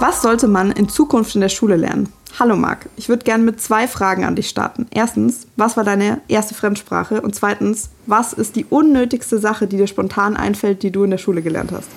[0.00, 2.08] Was sollte man in Zukunft in der Schule lernen?
[2.38, 4.86] Hallo Marc, ich würde gerne mit zwei Fragen an dich starten.
[4.90, 7.20] Erstens, was war deine erste Fremdsprache?
[7.20, 11.18] Und zweitens, was ist die unnötigste Sache, die dir spontan einfällt, die du in der
[11.18, 11.88] Schule gelernt hast?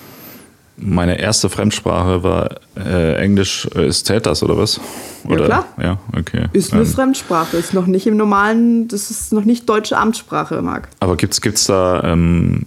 [0.76, 3.68] Meine erste Fremdsprache war äh, Englisch.
[3.74, 4.80] Äh, ist zählt das oder was?
[5.24, 5.40] Oder?
[5.40, 5.66] Ja klar.
[5.80, 6.46] Ja, okay.
[6.52, 10.62] Ist eine ähm, Fremdsprache, ist noch nicht im normalen, das ist noch nicht deutsche Amtssprache,
[10.62, 10.88] Marc.
[11.00, 12.66] Aber gibt es da, ähm,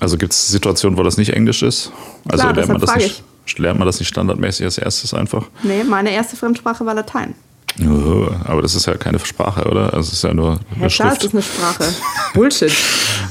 [0.00, 1.92] also gibt es Situationen, wo das nicht Englisch ist?
[2.28, 3.58] Also Klar, lernt man das nicht, ich.
[3.58, 5.46] lernt man das nicht standardmäßig als erstes einfach?
[5.62, 7.34] Nee, meine erste Fremdsprache war Latein.
[7.80, 9.92] Oh, aber das ist ja keine Sprache, oder?
[9.94, 11.20] Also es ist ja nur eine ja, Schrift.
[11.20, 11.84] Klar, ist eine Sprache.
[12.34, 12.72] Bullshit.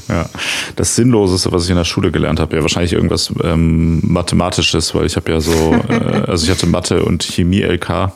[0.08, 0.28] ja,
[0.76, 5.06] das Sinnloseste, was ich in der Schule gelernt habe, ja wahrscheinlich irgendwas ähm, Mathematisches, weil
[5.06, 8.12] ich habe ja so, äh, also ich hatte Mathe und Chemie LK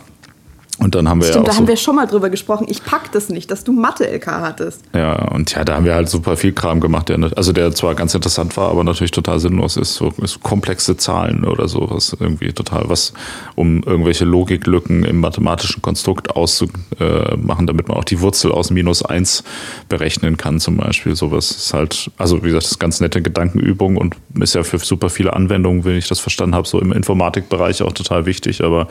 [0.78, 2.66] und dann haben wir Stimmt, ja da haben wir schon mal drüber gesprochen.
[2.70, 4.82] Ich pack das nicht, dass du Mathe-LK hattest.
[4.94, 7.96] Ja, und ja, da haben wir halt super viel Kram gemacht, der, also der zwar
[7.96, 9.94] ganz interessant war, aber natürlich total sinnlos ist.
[9.94, 13.12] So, so komplexe Zahlen oder sowas irgendwie total was,
[13.56, 19.42] um irgendwelche Logiklücken im mathematischen Konstrukt auszumachen, damit man auch die Wurzel aus minus eins
[19.88, 21.16] berechnen kann, zum Beispiel.
[21.16, 24.78] Sowas ist halt, also wie gesagt, das ist ganz nette Gedankenübung und ist ja für
[24.78, 28.86] super viele Anwendungen, wenn ich das verstanden habe, so im Informatikbereich auch total wichtig, aber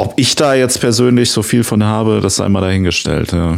[0.00, 3.32] ob ich da jetzt persönlich so viel von habe, das sei mal dahingestellt.
[3.32, 3.56] Ja.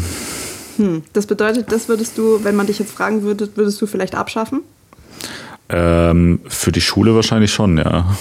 [0.77, 4.17] Hm, das bedeutet, das würdest du, wenn man dich jetzt fragen würde, würdest du vielleicht
[4.17, 4.63] abschaffen?
[5.69, 8.17] Ähm, für die Schule wahrscheinlich schon, ja.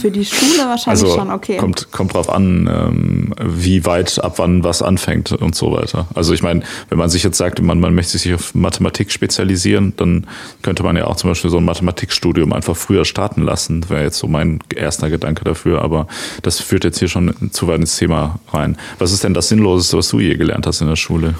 [0.00, 1.56] Für die Schule wahrscheinlich also schon, okay.
[1.56, 6.06] Kommt, kommt drauf an, ähm, wie weit ab wann was anfängt und so weiter.
[6.14, 9.94] Also ich meine, wenn man sich jetzt sagt, man, man möchte sich auf Mathematik spezialisieren,
[9.96, 10.26] dann
[10.62, 13.88] könnte man ja auch zum Beispiel so ein Mathematikstudium einfach früher starten lassen.
[13.88, 16.06] Wäre jetzt so mein erster Gedanke dafür, aber
[16.42, 18.76] das führt jetzt hier schon zu weit ins Thema rein.
[18.98, 21.34] Was ist denn das Sinnloseste, was du je gelernt hast in der Schule?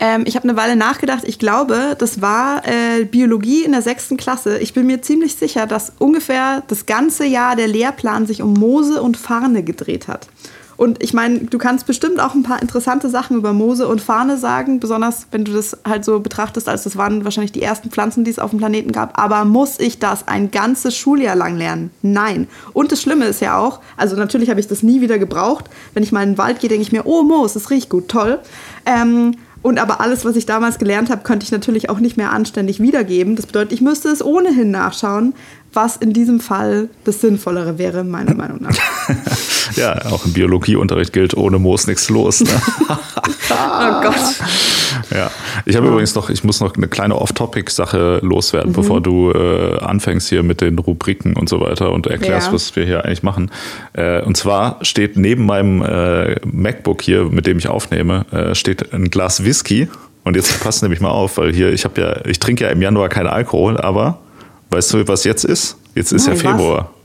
[0.00, 1.24] Ähm, ich habe eine Weile nachgedacht.
[1.24, 4.58] Ich glaube, das war äh, Biologie in der sechsten Klasse.
[4.58, 9.02] Ich bin mir ziemlich sicher, dass ungefähr das ganze Jahr der Lehrplan sich um Mose
[9.02, 10.28] und Farne gedreht hat.
[10.76, 14.36] Und ich meine, du kannst bestimmt auch ein paar interessante Sachen über Mose und Farne
[14.36, 18.24] sagen, besonders wenn du das halt so betrachtest, als das waren wahrscheinlich die ersten Pflanzen,
[18.24, 19.18] die es auf dem Planeten gab.
[19.18, 21.90] Aber muss ich das ein ganzes Schuljahr lang lernen?
[22.02, 22.48] Nein.
[22.72, 25.66] Und das Schlimme ist ja auch, also natürlich habe ich das nie wieder gebraucht.
[25.94, 28.08] Wenn ich mal in den Wald gehe, denke ich mir, oh Moos, das riecht gut,
[28.08, 28.38] toll.
[28.86, 32.32] Ähm, und aber alles, was ich damals gelernt habe, könnte ich natürlich auch nicht mehr
[32.32, 33.36] anständig wiedergeben.
[33.36, 35.34] Das bedeutet, ich müsste es ohnehin nachschauen,
[35.72, 38.76] was in diesem Fall das Sinnvollere wäre, meiner Meinung nach.
[39.76, 42.40] ja, auch im Biologieunterricht gilt, ohne Moos nichts los.
[42.40, 42.50] Ne?
[42.88, 44.14] oh Gott.
[45.10, 45.30] Ja,
[45.64, 45.92] ich habe ja.
[45.92, 48.76] übrigens noch, ich muss noch eine kleine Off-Topic-Sache loswerden, mhm.
[48.76, 52.52] bevor du äh, anfängst hier mit den Rubriken und so weiter und erklärst, ja.
[52.52, 53.50] was wir hier eigentlich machen.
[53.92, 58.92] Äh, und zwar steht neben meinem äh, MacBook hier, mit dem ich aufnehme, äh, steht
[58.92, 59.88] ein Glas Whisky.
[60.24, 62.80] Und jetzt passt nämlich mal auf, weil hier, ich habe ja, ich trinke ja im
[62.80, 64.18] Januar keinen Alkohol, aber
[64.72, 65.76] Weißt du, was jetzt ist?
[65.94, 66.78] Jetzt ist Nein, ja Februar.
[66.78, 67.02] Was?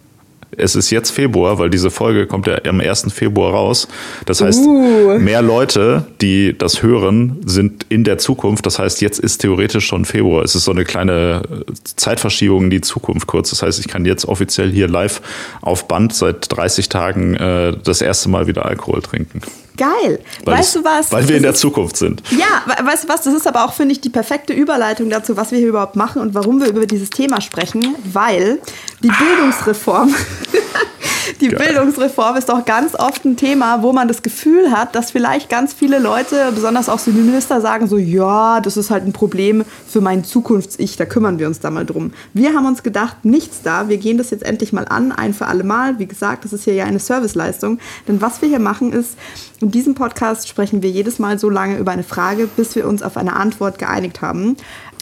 [0.55, 3.11] Es ist jetzt Februar, weil diese Folge kommt ja am 1.
[3.13, 3.87] Februar raus.
[4.25, 5.19] Das heißt, uh.
[5.19, 8.65] mehr Leute, die das hören, sind in der Zukunft.
[8.65, 10.43] Das heißt, jetzt ist theoretisch schon Februar.
[10.43, 11.41] Es ist so eine kleine
[11.83, 13.49] Zeitverschiebung in die Zukunft kurz.
[13.49, 15.21] Das heißt, ich kann jetzt offiziell hier live
[15.61, 19.41] auf Band seit 30 Tagen äh, das erste Mal wieder Alkohol trinken.
[19.77, 20.19] Geil.
[20.43, 21.11] Weil weißt es, du was?
[21.11, 22.21] Weil wir in der Zukunft sind.
[22.31, 23.21] Ja, weißt du was?
[23.21, 26.21] Das ist aber auch, finde ich, die perfekte Überleitung dazu, was wir hier überhaupt machen
[26.21, 27.95] und warum wir über dieses Thema sprechen.
[28.03, 28.59] Weil
[29.01, 30.13] die Bildungsreform
[31.41, 31.73] die Geil.
[31.73, 35.73] Bildungsreform ist doch ganz oft ein Thema, wo man das Gefühl hat, dass vielleicht ganz
[35.73, 39.63] viele Leute, besonders auch so die Minister, sagen so, ja, das ist halt ein Problem
[39.87, 42.13] für mein Zukunfts-Ich, da kümmern wir uns da mal drum.
[42.33, 45.47] Wir haben uns gedacht, nichts da, wir gehen das jetzt endlich mal an, ein für
[45.47, 45.99] alle Mal.
[45.99, 47.79] Wie gesagt, das ist hier ja eine Serviceleistung.
[48.07, 49.15] Denn was wir hier machen ist,
[49.59, 53.01] in diesem Podcast sprechen wir jedes Mal so lange über eine Frage, bis wir uns
[53.01, 54.55] auf eine Antwort geeinigt haben.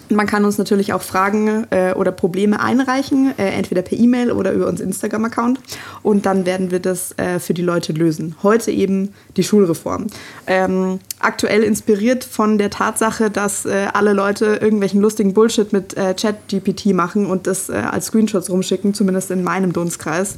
[0.09, 4.51] Man kann uns natürlich auch Fragen äh, oder Probleme einreichen, äh, entweder per E-Mail oder
[4.51, 5.59] über unseren Instagram-Account.
[6.03, 8.35] Und dann werden wir das äh, für die Leute lösen.
[8.43, 10.07] Heute eben die Schulreform.
[10.47, 16.15] Ähm, aktuell inspiriert von der Tatsache, dass äh, alle Leute irgendwelchen lustigen Bullshit mit äh,
[16.15, 20.37] Chat-GPT machen und das äh, als Screenshots rumschicken, zumindest in meinem Dunstkreis.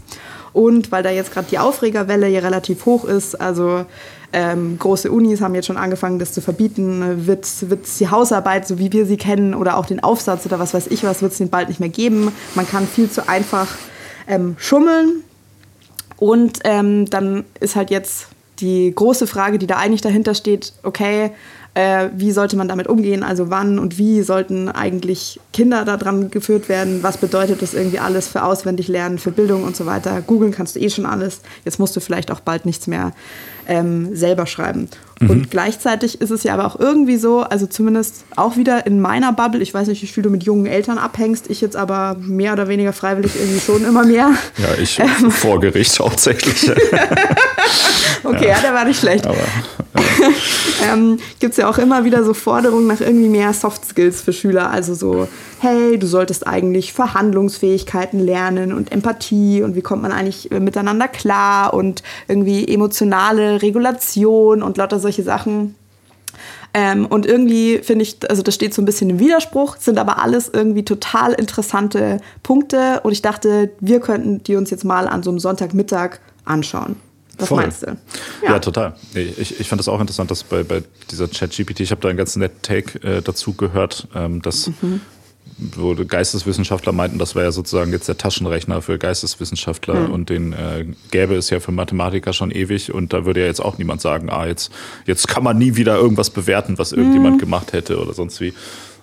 [0.53, 3.85] Und weil da jetzt gerade die Aufregerwelle hier relativ hoch ist, also
[4.33, 7.27] ähm, große Unis haben jetzt schon angefangen, das zu verbieten.
[7.27, 10.73] Wird, wird die Hausarbeit, so wie wir sie kennen, oder auch den Aufsatz oder was
[10.73, 12.31] weiß ich was, wird es den bald nicht mehr geben.
[12.55, 13.67] Man kann viel zu einfach
[14.27, 15.23] ähm, schummeln.
[16.17, 18.27] Und ähm, dann ist halt jetzt
[18.59, 21.31] die große Frage, die da eigentlich dahinter steht, okay,
[21.75, 23.21] äh, wie sollte man damit umgehen?
[23.21, 27.03] Also wann und wie sollten eigentlich Kinder daran geführt werden?
[27.03, 30.21] Was bedeutet das irgendwie alles für auswendig lernen, für Bildung und so weiter?
[30.21, 31.41] Googeln kannst du eh schon alles.
[31.65, 33.11] Jetzt musst du vielleicht auch bald nichts mehr
[33.67, 34.89] ähm, selber schreiben.
[35.19, 35.29] Mhm.
[35.29, 39.33] Und gleichzeitig ist es ja aber auch irgendwie so, also zumindest auch wieder in meiner
[39.33, 42.53] Bubble, ich weiß nicht, wie viel du mit jungen Eltern abhängst, ich jetzt aber mehr
[42.53, 44.31] oder weniger freiwillig irgendwie schon immer mehr.
[44.57, 45.31] Ja, ich ähm.
[45.31, 46.71] vor Gericht hauptsächlich.
[48.23, 48.55] okay, ja.
[48.55, 49.25] ja, der war nicht schlecht.
[49.25, 49.37] Aber.
[50.91, 54.33] ähm, Gibt es ja auch immer wieder so Forderungen nach irgendwie mehr Soft Skills für
[54.33, 55.27] Schüler, also so,
[55.59, 61.07] hey, du solltest eigentlich Verhandlungsfähigkeiten lernen und Empathie und wie kommt man eigentlich äh, miteinander
[61.07, 65.75] klar und irgendwie emotionale Regulation und lauter solche Sachen.
[66.73, 70.21] Ähm, und irgendwie finde ich, also das steht so ein bisschen im Widerspruch, sind aber
[70.21, 73.01] alles irgendwie total interessante Punkte.
[73.03, 76.97] Und ich dachte, wir könnten die uns jetzt mal an so einem Sonntagmittag anschauen.
[77.37, 77.61] Was Voll.
[77.61, 77.87] meinst du?
[78.43, 78.95] Ja, ja total.
[79.13, 82.17] Ich, ich fand das auch interessant, dass bei, bei dieser Chat-GPT, ich habe da einen
[82.17, 85.01] ganz netten Take äh, dazu gehört, ähm, dass mhm
[85.57, 90.13] wo Geisteswissenschaftler meinten, das wäre ja sozusagen jetzt der Taschenrechner für Geisteswissenschaftler mhm.
[90.13, 93.61] und den äh, gäbe es ja für Mathematiker schon ewig und da würde ja jetzt
[93.61, 94.71] auch niemand sagen, ah, jetzt,
[95.05, 97.39] jetzt kann man nie wieder irgendwas bewerten, was irgendjemand mhm.
[97.39, 98.53] gemacht hätte oder sonst wie.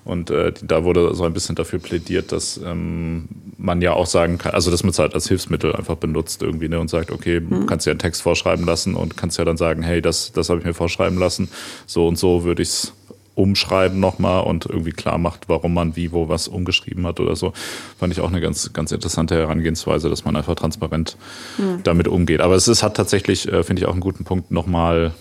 [0.05, 4.37] Und äh, da wurde so ein bisschen dafür plädiert, dass ähm, man ja auch sagen
[4.37, 7.41] kann, also dass man es halt als Hilfsmittel einfach benutzt irgendwie ne, und sagt, okay,
[7.41, 7.67] mhm.
[7.67, 10.61] kannst ja einen Text vorschreiben lassen und kannst ja dann sagen, hey, das, das habe
[10.61, 11.49] ich mir vorschreiben lassen,
[11.87, 12.93] so und so würde ich es
[13.35, 17.53] umschreiben nochmal und irgendwie klar macht, warum man wie, wo was umgeschrieben hat oder so.
[17.99, 21.17] Fand ich auch eine ganz, ganz interessante Herangehensweise, dass man einfach transparent
[21.59, 21.83] mhm.
[21.83, 22.41] damit umgeht.
[22.41, 25.15] Aber es ist, hat tatsächlich, äh, finde ich, auch einen guten Punkt nochmal,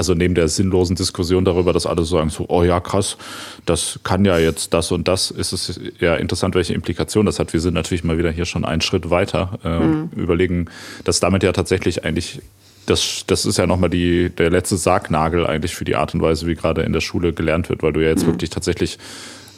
[0.00, 3.18] also neben der sinnlosen Diskussion darüber, dass alle sagen so, oh ja, krass,
[3.66, 7.52] das kann ja jetzt das und das, ist es ja interessant, welche Implikationen das hat.
[7.52, 10.10] Wir sind natürlich mal wieder hier schon einen Schritt weiter, äh, mhm.
[10.16, 10.70] überlegen,
[11.04, 12.40] dass damit ja tatsächlich eigentlich
[12.86, 16.46] das, das ist ja nochmal die, der letzte Sargnagel eigentlich für die Art und Weise,
[16.46, 18.28] wie gerade in der Schule gelernt wird, weil du ja jetzt mhm.
[18.28, 18.98] wirklich tatsächlich,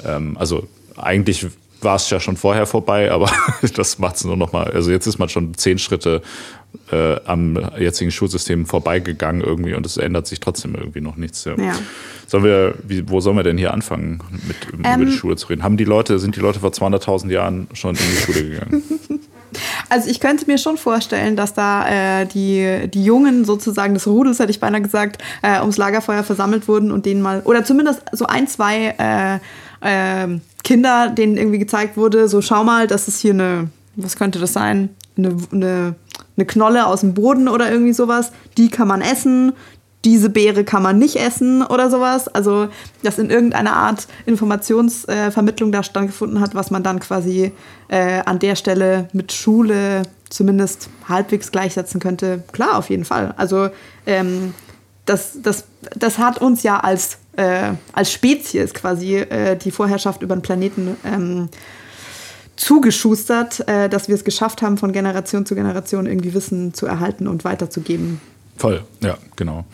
[0.05, 0.67] ähm, also
[0.97, 1.47] eigentlich
[1.85, 3.31] war es ja schon vorher vorbei, aber
[3.77, 4.71] das macht es nur nochmal.
[4.73, 6.23] Also jetzt ist man schon zehn Schritte
[6.91, 11.45] äh, am jetzigen Schulsystem vorbeigegangen irgendwie und es ändert sich trotzdem irgendwie noch nichts.
[11.45, 11.55] Ja.
[11.57, 11.75] ja.
[12.27, 15.49] Sollen wir, wie, wo sollen wir denn hier anfangen, mit ähm, über die Schule zu
[15.49, 15.63] reden?
[15.63, 18.83] Haben die Leute, sind die Leute vor 200.000 Jahren schon in die Schule gegangen?
[19.89, 24.39] Also ich könnte mir schon vorstellen, dass da äh, die, die Jungen sozusagen des Rudels,
[24.39, 28.25] hätte ich beinahe gesagt, äh, ums Lagerfeuer versammelt wurden und denen mal, oder zumindest so
[28.25, 33.33] ein, zwei äh, äh, Kinder, denen irgendwie gezeigt wurde, so schau mal, das ist hier
[33.33, 34.91] eine, was könnte das sein?
[35.17, 35.95] Eine, eine,
[36.37, 38.33] eine Knolle aus dem Boden oder irgendwie sowas.
[38.57, 39.53] Die kann man essen,
[40.05, 42.29] diese Beere kann man nicht essen oder sowas.
[42.29, 42.69] Also,
[43.03, 47.53] dass in irgendeiner Art Informationsvermittlung äh, da stattgefunden hat, was man dann quasi
[47.89, 52.43] äh, an der Stelle mit Schule zumindest halbwegs gleichsetzen könnte.
[52.53, 53.35] Klar, auf jeden Fall.
[53.37, 53.69] Also,
[54.07, 54.55] ähm,
[55.05, 55.65] das, das,
[55.97, 60.97] das hat uns ja als, äh, als Spezies quasi äh, die Vorherrschaft über den Planeten
[61.05, 61.49] ähm,
[62.57, 67.27] zugeschustert, äh, dass wir es geschafft haben, von Generation zu Generation irgendwie Wissen zu erhalten
[67.27, 68.21] und weiterzugeben.
[68.57, 69.65] Voll, ja, genau.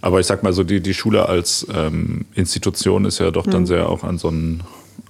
[0.00, 3.62] Aber ich sag mal so, die, die Schule als ähm, Institution ist ja doch dann
[3.62, 3.66] mhm.
[3.66, 4.62] sehr auch an so einen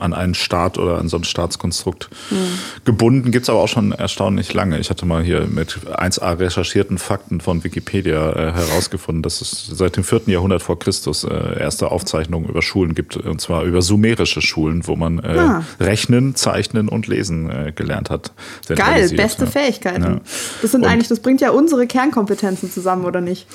[0.03, 2.59] an einen Staat oder an so ein Staatskonstrukt mhm.
[2.85, 3.31] gebunden.
[3.31, 4.79] Gibt es aber auch schon erstaunlich lange.
[4.79, 9.97] Ich hatte mal hier mit 1a recherchierten Fakten von Wikipedia äh, herausgefunden, dass es seit
[9.97, 10.23] dem 4.
[10.27, 14.97] Jahrhundert vor Christus äh, erste Aufzeichnungen über Schulen gibt, und zwar über sumerische Schulen, wo
[14.97, 15.65] man äh, ah.
[15.81, 18.33] Rechnen, Zeichnen und Lesen äh, gelernt hat.
[18.69, 19.51] Geil, beste ja.
[19.51, 20.03] Fähigkeiten.
[20.03, 20.21] Ja.
[20.61, 23.47] Das sind und eigentlich, das bringt ja unsere Kernkompetenzen zusammen, oder nicht?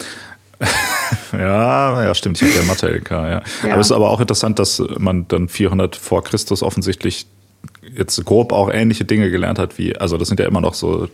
[1.33, 2.42] ja, ja, stimmt.
[2.42, 3.30] Ich habe ja Mathe-LK, ja.
[3.30, 3.42] ja.
[3.63, 7.25] Aber es ist aber auch interessant, dass man dann 400 vor Christus offensichtlich
[7.95, 11.07] jetzt grob auch ähnliche Dinge gelernt hat, wie, also das sind ja immer noch so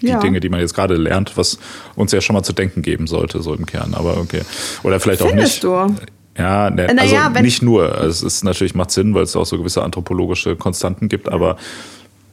[0.00, 0.20] die ja.
[0.20, 1.58] Dinge, die man jetzt gerade lernt, was
[1.96, 3.94] uns ja schon mal zu denken geben sollte, so im Kern.
[3.94, 4.42] Aber okay.
[4.84, 5.98] Oder vielleicht Findest auch nicht.
[5.98, 6.08] Du?
[6.40, 8.00] Ja, ne, also ja, nicht nur.
[8.00, 11.56] Es ist natürlich macht Sinn, weil es auch so gewisse anthropologische Konstanten gibt, aber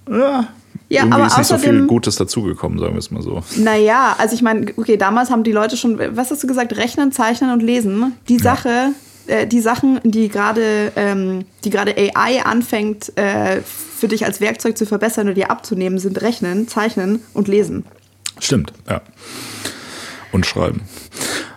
[0.10, 0.48] ja,
[0.88, 3.44] ja, Irgendwie aber ist nicht außerdem, so viel Gutes dazugekommen, sagen wir es mal so.
[3.58, 7.12] Naja, also ich meine, okay, damals haben die Leute schon, was hast du gesagt, rechnen,
[7.12, 8.14] zeichnen und lesen.
[8.30, 8.92] Die Sache,
[9.28, 9.36] ja.
[9.36, 14.78] äh, die Sachen, die gerade ähm, die gerade AI anfängt, äh, für dich als Werkzeug
[14.78, 17.86] zu verbessern oder dir abzunehmen, sind rechnen, zeichnen und lesen.
[18.40, 19.02] Stimmt, ja.
[20.32, 20.82] Und schreiben.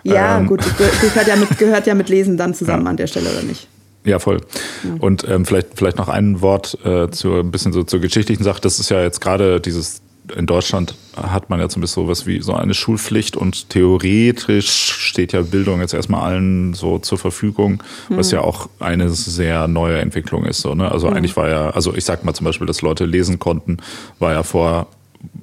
[0.03, 0.47] Ja, ähm.
[0.47, 2.89] gut, gehört ja, mit, gehört ja mit Lesen dann zusammen ja.
[2.89, 3.67] an der Stelle, oder nicht?
[4.09, 4.41] Ja, voll.
[4.83, 4.97] Mhm.
[4.97, 8.59] Und ähm, vielleicht, vielleicht noch ein Wort äh, zu ein bisschen so zur geschichtlichen Sache.
[8.59, 10.01] Das ist ja jetzt gerade dieses,
[10.35, 15.33] in Deutschland hat man ja zumindest so was wie so eine Schulpflicht und theoretisch steht
[15.33, 18.17] ja Bildung jetzt erstmal allen so zur Verfügung, mhm.
[18.17, 20.61] was ja auch eine sehr neue Entwicklung ist.
[20.61, 20.91] So, ne?
[20.91, 21.13] Also mhm.
[21.17, 23.77] eigentlich war ja, also ich sag mal zum Beispiel, dass Leute lesen konnten,
[24.17, 24.87] war ja vor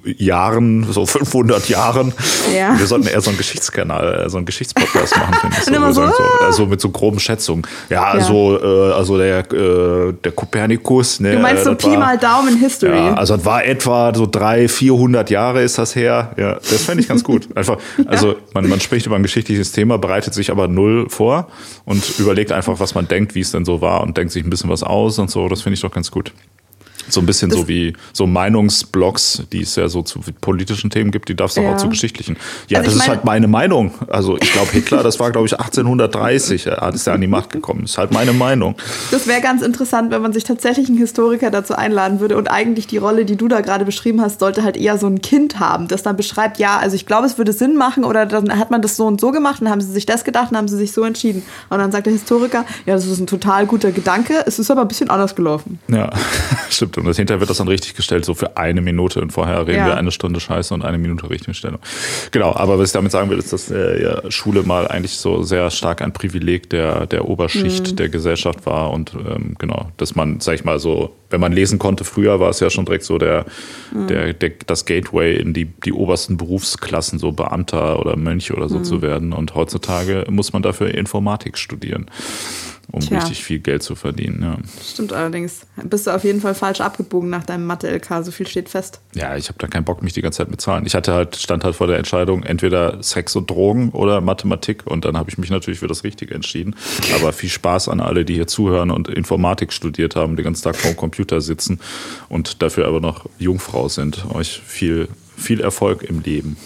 [0.04, 2.12] Jahren, so 500 Jahren.
[2.56, 2.78] Ja.
[2.78, 5.66] Wir sollten eher so einen Geschichtskanal, äh, so einen Geschichtspodcast machen, finde ich.
[5.76, 7.66] So, so, so, also mit so groben Schätzungen.
[7.90, 8.21] Ja, ja.
[8.23, 11.21] so, äh, also der, äh, der Kopernikus.
[11.21, 12.97] Ne, du meinst so Pi war, mal Daumen History.
[12.97, 16.33] Ja, also das war etwa so 300, 400 Jahre ist das her.
[16.37, 17.49] Ja, das fände ich ganz gut.
[17.56, 21.49] Einfach, also man, man spricht über ein geschichtliches Thema, bereitet sich aber null vor
[21.85, 24.50] und überlegt einfach, was man denkt, wie es denn so war und denkt sich ein
[24.50, 25.49] bisschen was aus und so.
[25.49, 26.33] Das finde ich doch ganz gut.
[27.08, 31.28] So ein bisschen so wie so Meinungsblogs, die es ja so zu politischen Themen gibt,
[31.28, 31.72] die darf es ja.
[31.72, 32.36] auch zu geschichtlichen.
[32.68, 33.92] Ja, also das ist halt meine Meinung.
[34.08, 37.50] Also ich glaube, Hitler, das war, glaube ich, 1830, er ist ja an die Macht
[37.50, 37.82] gekommen.
[37.82, 38.76] Das ist halt meine Meinung.
[39.10, 42.36] Das wäre ganz interessant, wenn man sich tatsächlich einen Historiker dazu einladen würde.
[42.36, 45.20] Und eigentlich die Rolle, die du da gerade beschrieben hast, sollte halt eher so ein
[45.20, 48.58] Kind haben, das dann beschreibt, ja, also ich glaube, es würde Sinn machen oder dann
[48.58, 50.68] hat man das so und so gemacht und haben sie sich das gedacht und haben
[50.68, 51.42] sie sich so entschieden.
[51.70, 54.82] Und dann sagt der Historiker, ja, das ist ein total guter Gedanke, es ist aber
[54.82, 55.78] ein bisschen anders gelaufen.
[55.88, 56.10] Ja,
[56.68, 56.95] stimmt.
[56.96, 59.20] Und das hinterher wird das dann richtig gestellt, so für eine Minute.
[59.20, 59.86] Und vorher reden ja.
[59.86, 61.78] wir eine Stunde Scheiße und eine Minute Richtigstellung.
[62.30, 65.42] Genau, aber was ich damit sagen will, ist, dass äh, ja, Schule mal eigentlich so
[65.42, 67.96] sehr stark ein Privileg der, der Oberschicht mhm.
[67.96, 68.90] der Gesellschaft war.
[68.90, 72.50] Und ähm, genau, dass man, sag ich mal so, wenn man lesen konnte, früher war
[72.50, 73.46] es ja schon direkt so der,
[73.92, 74.06] mhm.
[74.06, 78.78] der, der, das Gateway in die, die obersten Berufsklassen, so Beamter oder Mönch oder so
[78.78, 78.84] mhm.
[78.84, 79.32] zu werden.
[79.32, 82.06] Und heutzutage muss man dafür Informatik studieren
[82.92, 83.18] um Tja.
[83.18, 84.42] richtig viel Geld zu verdienen.
[84.42, 84.56] Ja.
[84.82, 85.66] Stimmt allerdings.
[85.84, 89.00] Bist du auf jeden Fall falsch abgebogen nach deinem Mathe-LK, so viel steht fest.
[89.14, 90.86] Ja, ich habe da keinen Bock, mich die ganze Zeit mit Zahlen.
[90.86, 95.04] Ich hatte halt, stand halt vor der Entscheidung, entweder Sex und Drogen oder Mathematik und
[95.04, 96.76] dann habe ich mich natürlich für das Richtige entschieden.
[97.18, 100.76] Aber viel Spaß an alle, die hier zuhören und Informatik studiert haben, den ganzen Tag
[100.76, 101.80] vorm Computer sitzen
[102.28, 104.24] und dafür aber noch Jungfrau sind.
[104.32, 106.56] Euch viel, viel Erfolg im Leben.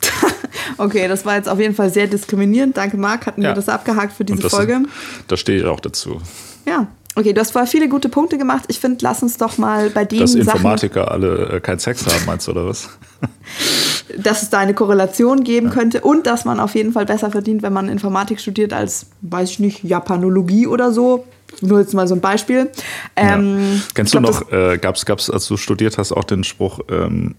[0.78, 2.76] okay, das war jetzt auf jeden Fall sehr diskriminierend.
[2.76, 3.26] Danke, Marc.
[3.26, 3.50] Hatten ja.
[3.50, 4.82] wir das abgehakt für diese das, Folge?
[5.28, 6.20] Da stehe ich auch dazu.
[6.66, 6.86] Ja.
[7.14, 8.64] Okay, du hast vorher viele gute Punkte gemacht.
[8.68, 12.06] Ich finde, lass uns doch mal bei den Dass Informatiker Sachen, alle äh, keinen Sex
[12.06, 12.88] haben, meinst du, oder was?
[14.18, 15.72] dass es da eine Korrelation geben ja.
[15.74, 19.50] könnte und dass man auf jeden Fall besser verdient, wenn man Informatik studiert, als, weiß
[19.50, 21.26] ich nicht, Japanologie oder so.
[21.60, 22.70] Nur jetzt mal so ein Beispiel.
[23.14, 23.80] Ähm, ja.
[23.94, 27.34] Kennst glaub, du noch, äh, gab es, als du studiert hast, auch den Spruch, ähm,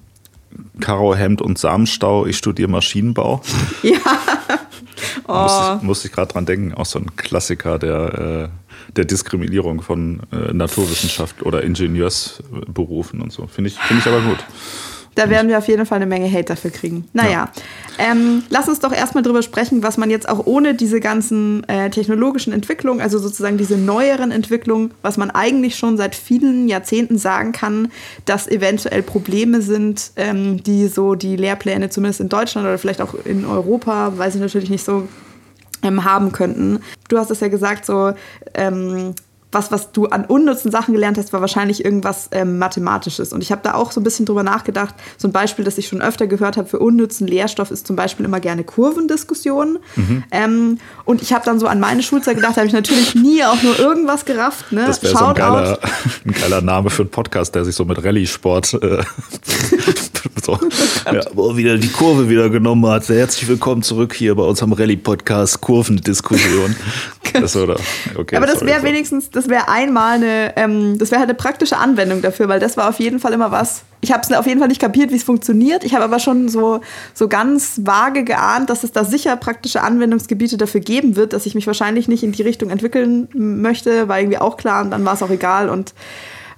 [0.79, 3.41] Karo Hemd und Samenstau, ich studiere Maschinenbau.
[3.83, 3.99] Ja.
[5.27, 5.33] Oh.
[5.33, 9.81] Musste ich, musste ich gerade dran denken, auch so ein Klassiker der, äh, der Diskriminierung
[9.81, 13.47] von äh, Naturwissenschaft oder Ingenieursberufen und so.
[13.47, 14.39] Finde ich, find ich aber gut.
[15.15, 17.07] Da werden wir auf jeden Fall eine Menge Hate dafür kriegen.
[17.13, 17.51] Naja, ja.
[17.99, 21.89] ähm, lass uns doch erstmal drüber sprechen, was man jetzt auch ohne diese ganzen äh,
[21.89, 27.51] technologischen Entwicklungen, also sozusagen diese neueren Entwicklungen, was man eigentlich schon seit vielen Jahrzehnten sagen
[27.51, 27.91] kann,
[28.25, 33.13] dass eventuell Probleme sind, ähm, die so die Lehrpläne zumindest in Deutschland oder vielleicht auch
[33.25, 35.07] in Europa, weiß ich natürlich nicht so,
[35.83, 36.79] ähm, haben könnten.
[37.09, 38.13] Du hast es ja gesagt, so
[38.53, 39.13] ähm,
[39.53, 43.33] was, was du an unnützen Sachen gelernt hast, war wahrscheinlich irgendwas ähm, Mathematisches.
[43.33, 44.95] Und ich habe da auch so ein bisschen drüber nachgedacht.
[45.17, 48.25] So ein Beispiel, das ich schon öfter gehört habe für unnützen Lehrstoff, ist zum Beispiel
[48.25, 49.79] immer gerne Kurvendiskussionen.
[49.95, 50.23] Mhm.
[50.31, 53.43] Ähm, und ich habe dann so an meine Schulzeit gedacht, da habe ich natürlich nie
[53.43, 54.71] auch nur irgendwas gerafft.
[54.71, 54.85] Ne?
[54.85, 55.79] Das wäre so ein geiler,
[56.25, 59.03] ein geiler, Name für einen Podcast, der sich so mit Rallye-Sport äh,
[60.43, 60.57] so,
[61.05, 63.09] ja, wo wieder die Kurve wieder genommen hat.
[63.09, 66.75] Herzlich willkommen zurück hier bei unserem Rallye-Podcast Kurvendiskussion.
[67.33, 67.77] das, oder,
[68.15, 71.77] okay, Aber das wäre wenigstens, das wäre einmal eine, ähm, das wäre halt eine praktische
[71.77, 73.83] Anwendung dafür, weil das war auf jeden Fall immer was.
[74.01, 75.83] Ich habe es auf jeden Fall nicht kapiert, wie es funktioniert.
[75.83, 76.81] Ich habe aber schon so,
[77.13, 81.55] so ganz vage geahnt, dass es da sicher praktische Anwendungsgebiete dafür geben wird, dass ich
[81.55, 85.13] mich wahrscheinlich nicht in die Richtung entwickeln möchte, war irgendwie auch klar und dann war
[85.13, 85.93] es auch egal und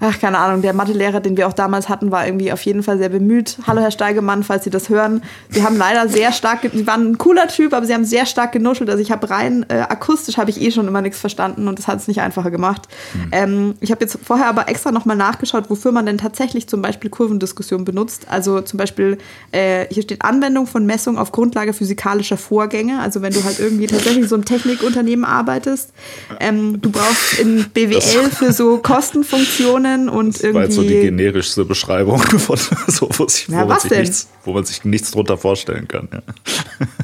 [0.06, 2.98] ach, keine Ahnung, der Mathelehrer, den wir auch damals hatten, war irgendwie auf jeden Fall
[2.98, 3.58] sehr bemüht.
[3.66, 5.24] Hallo, Herr Steigemann, falls Sie das hören.
[5.50, 8.52] Sie haben leider sehr stark, Sie waren ein cooler Typ, aber Sie haben sehr stark
[8.52, 8.90] genuschelt.
[8.90, 11.88] Also ich habe rein äh, akustisch habe ich eh schon immer nichts verstanden und das
[11.88, 12.88] hat es nicht einfacher gemacht.
[13.14, 13.30] Mhm.
[13.32, 17.10] Ähm, ich habe jetzt vorher aber extra nochmal nachgeschaut, wofür man denn tatsächlich zum Beispiel
[17.10, 18.28] Kurvendiskussion benutzt.
[18.30, 19.18] Also zum Beispiel,
[19.52, 23.00] äh, hier steht Anwendung von Messung auf Grundlage physikalischer Vorgänge.
[23.00, 25.92] Also wenn du halt irgendwie tatsächlich so im Technikunternehmen arbeitest.
[26.40, 30.56] Ähm, du brauchst in BWL für so Kostenfunktionen Personen und das irgendwie.
[30.56, 34.28] War jetzt so die generischste Beschreibung von so, wo, sich, Na, wo, man, sich nichts,
[34.44, 36.08] wo man sich nichts drunter vorstellen kann.
[36.12, 36.20] Ja.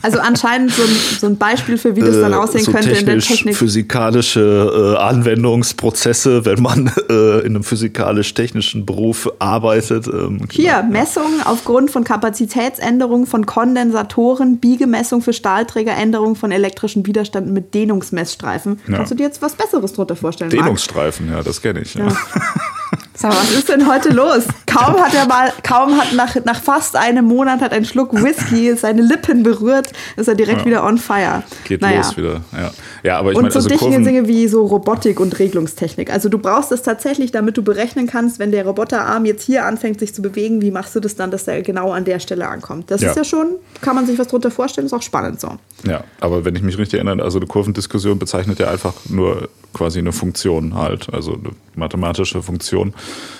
[0.02, 2.92] Also anscheinend so ein, so ein, Beispiel für, wie das dann äh, aussehen so könnte
[2.92, 3.56] in der Technik.
[3.56, 10.08] Physikalische äh, Anwendungsprozesse, wenn man äh, in einem physikalisch-technischen Beruf arbeitet.
[10.08, 10.92] Ähm, Hier, genau.
[10.92, 18.80] Messungen aufgrund von Kapazitätsänderungen von Kondensatoren, Biegemessung für Stahlträger, Änderung von elektrischen Widerständen mit Dehnungsmessstreifen.
[18.88, 18.98] Ja.
[18.98, 20.50] Kannst du dir jetzt was Besseres drunter vorstellen?
[20.50, 21.38] Dehnungsstreifen, Marc?
[21.38, 21.94] ja, das kenne ich.
[21.96, 22.08] Ja.
[23.22, 24.48] Sag, was ist denn heute los?
[24.72, 28.76] kaum hat er mal, kaum hat nach, nach fast einem Monat hat ein Schluck Whisky
[28.76, 30.66] seine Lippen berührt, ist er direkt ja.
[30.66, 31.44] wieder on fire.
[31.66, 31.98] Geht naja.
[31.98, 32.72] los wieder, ja.
[33.04, 36.12] ja aber ich und meine, so also Kurven Dinge wie so Robotik und Regelungstechnik.
[36.12, 40.00] Also du brauchst es tatsächlich, damit du berechnen kannst, wenn der Roboterarm jetzt hier anfängt,
[40.00, 42.92] sich zu bewegen, wie machst du das dann, dass der genau an der Stelle ankommt?
[42.92, 43.10] Das ja.
[43.10, 45.58] ist ja schon, kann man sich was drunter vorstellen, ist auch spannend so.
[45.84, 50.00] Ja, aber wenn ich mich richtig erinnere, also eine Kurvendiskussion bezeichnet ja einfach nur quasi
[50.00, 52.94] eine Funktion halt, also eine mathematische Funktion.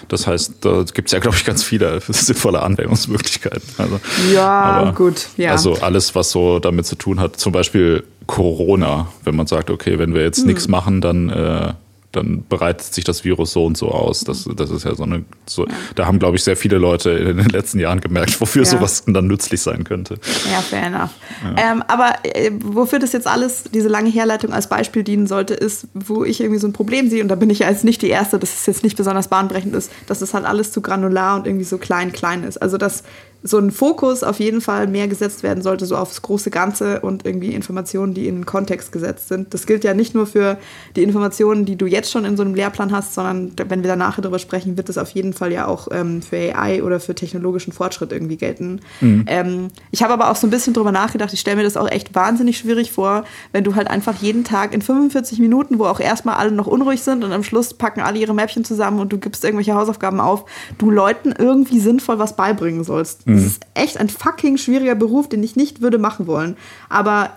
[0.08, 3.62] Das heißt, da gibt es ja, glaube ich, ganz viele sinnvolle Anwendungsmöglichkeiten.
[3.78, 4.00] Also,
[4.34, 5.28] ja, gut.
[5.38, 5.52] Ja.
[5.52, 10.00] Also alles, was so damit zu tun hat, zum Beispiel Corona, wenn man sagt, okay,
[10.00, 10.48] wenn wir jetzt hm.
[10.48, 11.74] nichts machen, dann äh,
[12.12, 14.22] dann bereitet sich das Virus so und so aus.
[14.22, 15.66] Das, das ist ja so eine, so,
[15.96, 18.70] da haben, glaube ich, sehr viele Leute in den letzten Jahren gemerkt, wofür ja.
[18.70, 20.16] sowas dann nützlich sein könnte.
[20.52, 21.12] Ja, fair enough.
[21.44, 21.72] Ja.
[21.72, 25.88] Ähm, aber äh, wofür das jetzt alles, diese lange Herleitung als Beispiel dienen sollte, ist,
[25.94, 28.10] wo ich irgendwie so ein Problem sehe, und da bin ich ja jetzt nicht die
[28.10, 31.48] Erste, dass es jetzt nicht besonders bahnbrechend ist, dass das halt alles zu granular und
[31.48, 32.62] irgendwie so klein, klein ist.
[32.62, 33.04] Also, dass
[33.44, 37.26] so ein Fokus auf jeden Fall mehr gesetzt werden sollte, so aufs große Ganze und
[37.26, 39.54] irgendwie Informationen, die in den Kontext gesetzt sind.
[39.54, 40.58] Das gilt ja nicht nur für
[40.96, 43.96] die Informationen, die du jetzt schon in so einem Lehrplan hast, sondern wenn wir da
[43.96, 47.16] nachher drüber sprechen, wird das auf jeden Fall ja auch ähm, für AI oder für
[47.16, 48.82] technologischen Fortschritt irgendwie gelten.
[49.00, 49.26] Mhm.
[49.28, 51.90] Ähm, ich habe aber auch so ein bisschen drüber nachgedacht, ich stelle mir das auch
[51.90, 56.00] echt wahnsinnig schwierig vor, wenn du halt einfach jeden Tag in 45 Minuten, wo auch
[56.00, 59.18] erstmal alle noch unruhig sind und am Schluss packen alle ihre Mäppchen zusammen und du
[59.18, 60.46] gibst irgendwelche Hausaufgaben auf,
[60.78, 63.26] du Leuten irgendwie sinnvoll was beibringen sollst.
[63.26, 63.31] Mhm.
[63.36, 66.58] Das ist echt ein fucking schwieriger Beruf, den ich nicht würde machen wollen.
[66.90, 67.32] Aber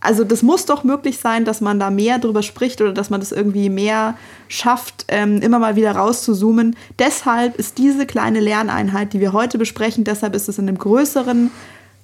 [0.00, 3.20] also das muss doch möglich sein, dass man da mehr drüber spricht oder dass man
[3.20, 4.16] das irgendwie mehr
[4.48, 6.76] schafft, ähm, immer mal wieder rauszuzoomen.
[6.98, 11.50] Deshalb ist diese kleine Lerneinheit, die wir heute besprechen, deshalb ist es in einem größeren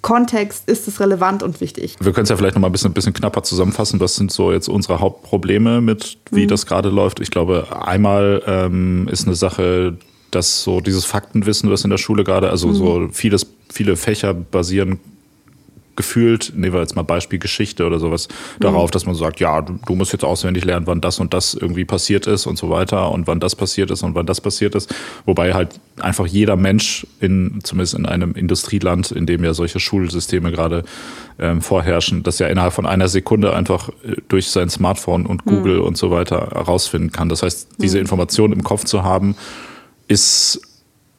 [0.01, 1.95] Kontext ist es relevant und wichtig.
[1.99, 3.99] Wir können es ja vielleicht noch mal ein bisschen, ein bisschen knapper zusammenfassen.
[3.99, 6.47] Was sind so jetzt unsere Hauptprobleme mit, wie mhm.
[6.47, 7.19] das gerade läuft?
[7.19, 9.97] Ich glaube, einmal ähm, ist eine Sache,
[10.31, 12.73] dass so dieses Faktenwissen, was in der Schule gerade, also mhm.
[12.73, 14.99] so vieles, viele Fächer basieren
[15.95, 18.63] gefühlt, nehmen wir jetzt mal Beispiel Geschichte oder sowas, mhm.
[18.63, 21.53] darauf, dass man sagt, ja, du, du, musst jetzt auswendig lernen, wann das und das
[21.53, 24.73] irgendwie passiert ist und so weiter und wann das passiert ist und wann das passiert
[24.73, 24.93] ist.
[25.25, 30.51] Wobei halt einfach jeder Mensch in, zumindest in einem Industrieland, in dem ja solche Schulsysteme
[30.51, 30.83] gerade
[31.39, 35.49] ähm, vorherrschen, das ja innerhalb von einer Sekunde einfach äh, durch sein Smartphone und mhm.
[35.49, 35.85] Google mhm.
[35.85, 37.29] und so weiter herausfinden kann.
[37.29, 38.01] Das heißt, diese mhm.
[38.01, 39.35] Information im Kopf zu haben,
[40.11, 40.61] ist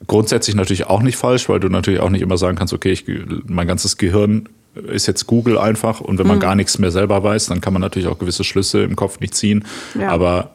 [0.07, 3.05] grundsätzlich natürlich auch nicht falsch, weil du natürlich auch nicht immer sagen kannst, okay, ich,
[3.47, 6.43] mein ganzes Gehirn ist jetzt Google einfach und wenn man mhm.
[6.43, 9.35] gar nichts mehr selber weiß, dann kann man natürlich auch gewisse Schlüsse im Kopf nicht
[9.35, 9.65] ziehen.
[9.99, 10.11] Ja.
[10.11, 10.51] Aber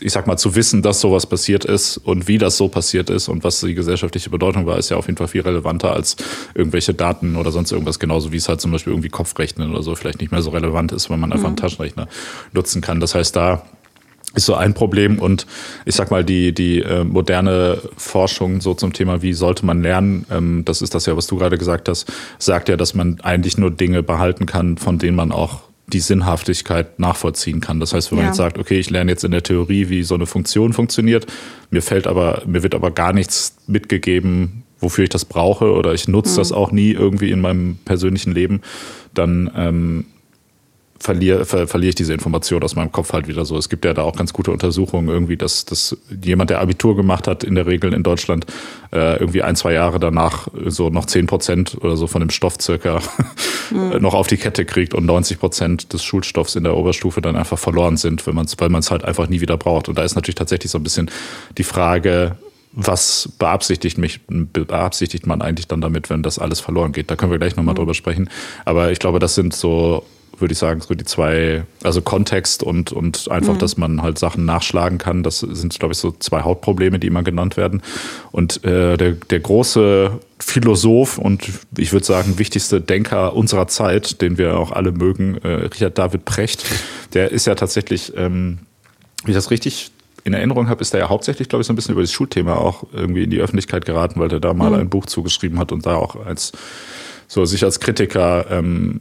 [0.00, 3.28] ich sag mal, zu wissen, dass sowas passiert ist und wie das so passiert ist
[3.28, 6.16] und was die gesellschaftliche Bedeutung war, ist ja auf jeden Fall viel relevanter als
[6.54, 7.98] irgendwelche Daten oder sonst irgendwas.
[7.98, 10.92] Genauso wie es halt zum Beispiel irgendwie Kopfrechnen oder so vielleicht nicht mehr so relevant
[10.92, 11.48] ist, wenn man einfach mhm.
[11.50, 12.08] einen Taschenrechner
[12.52, 13.00] nutzen kann.
[13.00, 13.62] Das heißt, da
[14.36, 15.46] ist so ein Problem und
[15.84, 20.26] ich sag mal die die äh, moderne Forschung so zum Thema wie sollte man lernen
[20.30, 23.58] ähm, das ist das ja was du gerade gesagt hast sagt ja dass man eigentlich
[23.58, 27.78] nur Dinge behalten kann von denen man auch die Sinnhaftigkeit nachvollziehen kann.
[27.78, 28.30] Das heißt, wenn man ja.
[28.30, 31.26] jetzt sagt, okay, ich lerne jetzt in der Theorie, wie so eine Funktion funktioniert,
[31.70, 36.08] mir fällt aber, mir wird aber gar nichts mitgegeben, wofür ich das brauche oder ich
[36.08, 36.36] nutze mhm.
[36.36, 38.62] das auch nie irgendwie in meinem persönlichen Leben,
[39.14, 40.06] dann ähm,
[40.98, 43.56] verliere, ver, verliere ich diese Information aus meinem Kopf halt wieder so.
[43.56, 47.28] Es gibt ja da auch ganz gute Untersuchungen irgendwie, dass, dass jemand, der Abitur gemacht
[47.28, 48.46] hat, in der Regel in Deutschland,
[48.92, 52.56] äh, irgendwie ein, zwei Jahre danach so noch zehn Prozent oder so von dem Stoff
[52.60, 53.00] circa
[53.70, 53.96] mhm.
[54.00, 57.58] noch auf die Kette kriegt und 90 Prozent des Schulstoffs in der Oberstufe dann einfach
[57.58, 59.88] verloren sind, wenn man's, weil man es halt einfach nie wieder braucht.
[59.88, 61.10] Und da ist natürlich tatsächlich so ein bisschen
[61.58, 62.36] die Frage,
[62.72, 67.10] was beabsichtigt mich, beabsichtigt man eigentlich dann damit, wenn das alles verloren geht?
[67.10, 67.78] Da können wir gleich nochmal mhm.
[67.78, 68.28] drüber sprechen.
[68.64, 70.04] Aber ich glaube, das sind so
[70.38, 73.58] würde ich sagen, so die zwei, also Kontext und, und einfach, mhm.
[73.58, 75.22] dass man halt Sachen nachschlagen kann.
[75.22, 77.82] Das sind, glaube ich, so zwei Hauptprobleme, die immer genannt werden.
[78.32, 84.38] Und äh, der, der große Philosoph und ich würde sagen, wichtigste Denker unserer Zeit, den
[84.38, 86.64] wir auch alle mögen, äh, Richard David Precht,
[87.14, 88.58] der ist ja tatsächlich, ähm,
[89.24, 89.92] wie ich das richtig
[90.24, 92.56] in Erinnerung habe, ist er ja hauptsächlich, glaube ich, so ein bisschen über das Schulthema
[92.56, 94.76] auch irgendwie in die Öffentlichkeit geraten, weil er da mal mhm.
[94.76, 96.52] ein Buch zugeschrieben hat und da auch als
[97.28, 99.00] so sich als Kritiker ähm,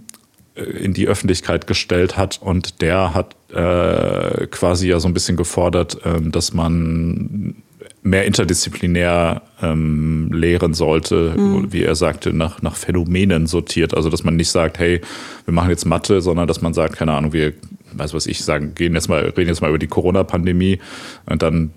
[0.55, 5.97] in die Öffentlichkeit gestellt hat und der hat äh, quasi ja so ein bisschen gefordert,
[6.05, 7.55] ähm, dass man
[8.03, 11.73] mehr interdisziplinär ähm, lehren sollte, mhm.
[11.73, 13.95] wie er sagte, nach, nach Phänomenen sortiert.
[13.95, 15.01] Also dass man nicht sagt, hey,
[15.45, 17.53] wir machen jetzt Mathe, sondern dass man sagt, keine Ahnung, wir,
[17.93, 20.79] weiß was ich, sagen, gehen jetzt mal, reden jetzt mal über die Corona-Pandemie
[21.25, 21.71] und dann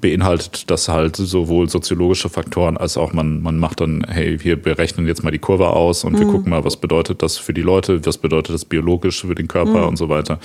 [0.00, 5.06] beinhaltet das halt sowohl soziologische Faktoren als auch man, man macht dann, hey, wir berechnen
[5.06, 6.18] jetzt mal die Kurve aus und mhm.
[6.18, 9.48] wir gucken mal, was bedeutet das für die Leute, was bedeutet das biologisch für den
[9.48, 9.88] Körper mhm.
[9.88, 10.38] und so weiter.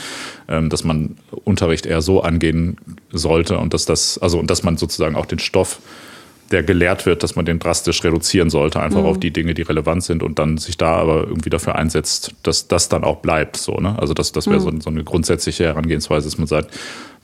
[0.47, 2.77] Ähm, dass man Unterricht eher so angehen
[3.11, 5.79] sollte und dass das, also und dass man sozusagen auch den Stoff
[6.51, 9.07] der gelehrt wird, dass man den drastisch reduzieren sollte, einfach mhm.
[9.07, 12.67] auf die Dinge, die relevant sind und dann sich da aber irgendwie dafür einsetzt, dass
[12.67, 13.57] das dann auch bleibt.
[13.57, 13.97] So, ne?
[13.99, 14.79] Also das, das wäre mhm.
[14.79, 16.73] so, so, eine grundsätzliche Herangehensweise, dass man sagt,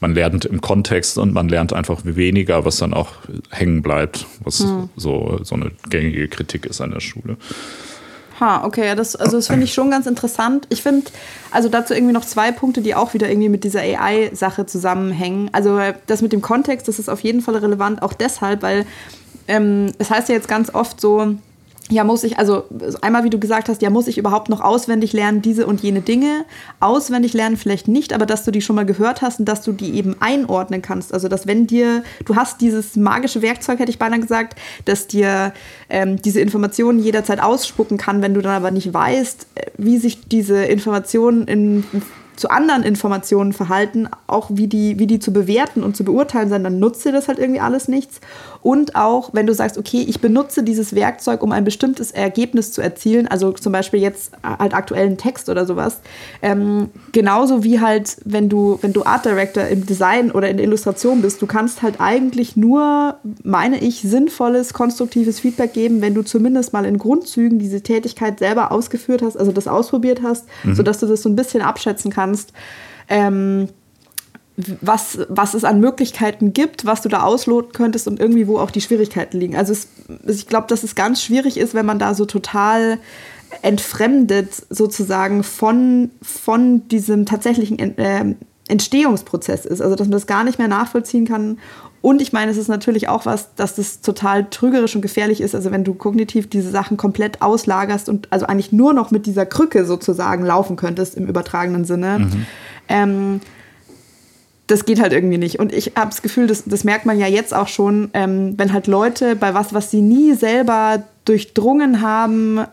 [0.04, 3.12] man lernt im Kontext und man lernt einfach weniger, was dann auch
[3.48, 4.90] hängen bleibt, was mhm.
[4.96, 7.38] so, so eine gängige Kritik ist an der Schule.
[8.38, 10.66] Ha, okay, das, also das finde ich schon ganz interessant.
[10.68, 11.06] Ich finde,
[11.50, 15.48] also dazu irgendwie noch zwei Punkte, die auch wieder irgendwie mit dieser AI-Sache zusammenhängen.
[15.52, 18.84] Also das mit dem Kontext, das ist auf jeden Fall relevant, auch deshalb, weil
[19.48, 21.34] ähm, es heißt ja jetzt ganz oft so,
[21.90, 22.64] ja, muss ich, also
[23.02, 26.00] einmal, wie du gesagt hast, ja, muss ich überhaupt noch auswendig lernen, diese und jene
[26.00, 26.46] Dinge.
[26.80, 29.72] Auswendig lernen vielleicht nicht, aber dass du die schon mal gehört hast und dass du
[29.72, 31.12] die eben einordnen kannst.
[31.12, 35.52] Also, dass wenn dir, du hast dieses magische Werkzeug, hätte ich beinahe gesagt, dass dir
[35.90, 40.26] ähm, diese Informationen jederzeit ausspucken kann, wenn du dann aber nicht weißt, äh, wie sich
[40.26, 41.84] diese Informationen in
[42.36, 46.64] zu anderen Informationen verhalten, auch wie die, wie die zu bewerten und zu beurteilen sind,
[46.64, 48.20] dann nutzt dir das halt irgendwie alles nichts.
[48.60, 52.80] Und auch, wenn du sagst, okay, ich benutze dieses Werkzeug, um ein bestimmtes Ergebnis zu
[52.80, 56.00] erzielen, also zum Beispiel jetzt halt aktuellen Text oder sowas,
[56.42, 60.66] ähm, genauso wie halt, wenn du, wenn du Art Director im Design oder in der
[60.66, 66.22] Illustration bist, du kannst halt eigentlich nur, meine ich, sinnvolles, konstruktives Feedback geben, wenn du
[66.22, 70.74] zumindest mal in Grundzügen diese Tätigkeit selber ausgeführt hast, also das ausprobiert hast, mhm.
[70.74, 72.52] sodass du das so ein bisschen abschätzen kannst kannst,
[73.08, 73.68] ähm,
[74.56, 78.70] was, was es an Möglichkeiten gibt, was du da ausloten könntest und irgendwie, wo auch
[78.70, 79.56] die Schwierigkeiten liegen.
[79.56, 79.88] Also es,
[80.26, 82.98] ich glaube, dass es ganz schwierig ist, wenn man da so total
[83.62, 88.34] entfremdet sozusagen von, von diesem tatsächlichen äh,
[88.68, 89.80] Entstehungsprozess ist.
[89.80, 91.58] Also dass man das gar nicht mehr nachvollziehen kann.
[92.04, 95.54] Und ich meine, es ist natürlich auch was, dass das total trügerisch und gefährlich ist.
[95.54, 99.46] Also wenn du kognitiv diese Sachen komplett auslagerst und also eigentlich nur noch mit dieser
[99.46, 102.18] Krücke sozusagen laufen könntest im übertragenen Sinne.
[102.18, 102.46] Mhm.
[102.90, 103.40] Ähm,
[104.66, 105.58] das geht halt irgendwie nicht.
[105.58, 108.74] Und ich habe das Gefühl, das, das merkt man ja jetzt auch schon, ähm, wenn
[108.74, 112.66] halt Leute bei was, was sie nie selber durchdrungen haben,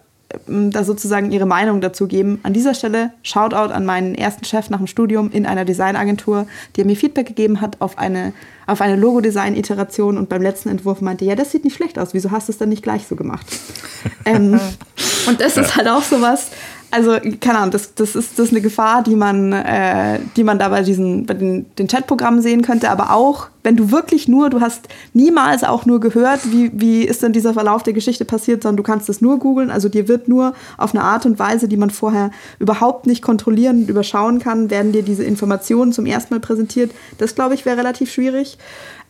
[0.47, 2.39] da sozusagen ihre Meinung dazu geben.
[2.43, 6.85] An dieser Stelle Shoutout an meinen ersten Chef nach dem Studium in einer Designagentur, der
[6.85, 8.33] mir Feedback gegeben hat auf eine,
[8.67, 12.31] auf eine Logo-Design-Iteration und beim letzten Entwurf meinte, ja, das sieht nicht schlecht aus, wieso
[12.31, 13.45] hast du es dann nicht gleich so gemacht?
[14.25, 14.59] ähm,
[15.27, 16.51] und das ist halt auch sowas,
[16.91, 20.59] also, keine Ahnung, das, das, ist, das ist eine Gefahr, die man, äh, die man
[20.59, 22.89] da bei, diesen, bei den, den Chatprogrammen sehen könnte.
[22.89, 27.23] Aber auch, wenn du wirklich nur, du hast niemals auch nur gehört, wie, wie ist
[27.23, 29.71] denn dieser Verlauf der Geschichte passiert, sondern du kannst es nur googeln.
[29.71, 33.83] Also dir wird nur auf eine Art und Weise, die man vorher überhaupt nicht kontrollieren
[33.83, 36.91] und überschauen kann, werden dir diese Informationen zum ersten Mal präsentiert.
[37.19, 38.57] Das, glaube ich, wäre relativ schwierig.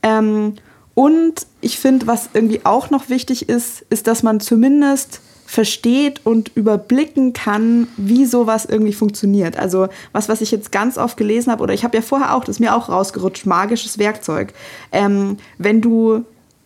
[0.04, 0.54] Ähm,
[0.94, 6.56] und ich finde, was irgendwie auch noch wichtig ist, ist, dass man zumindest versteht und
[6.56, 9.60] überblicken kann, wie sowas irgendwie funktioniert.
[9.60, 12.46] Also was, was ich jetzt ganz oft gelesen habe, oder ich habe ja vorher auch,
[12.46, 14.54] das ist mir auch rausgerutscht, magisches Werkzeug.
[14.94, 16.24] Ähm, wenn du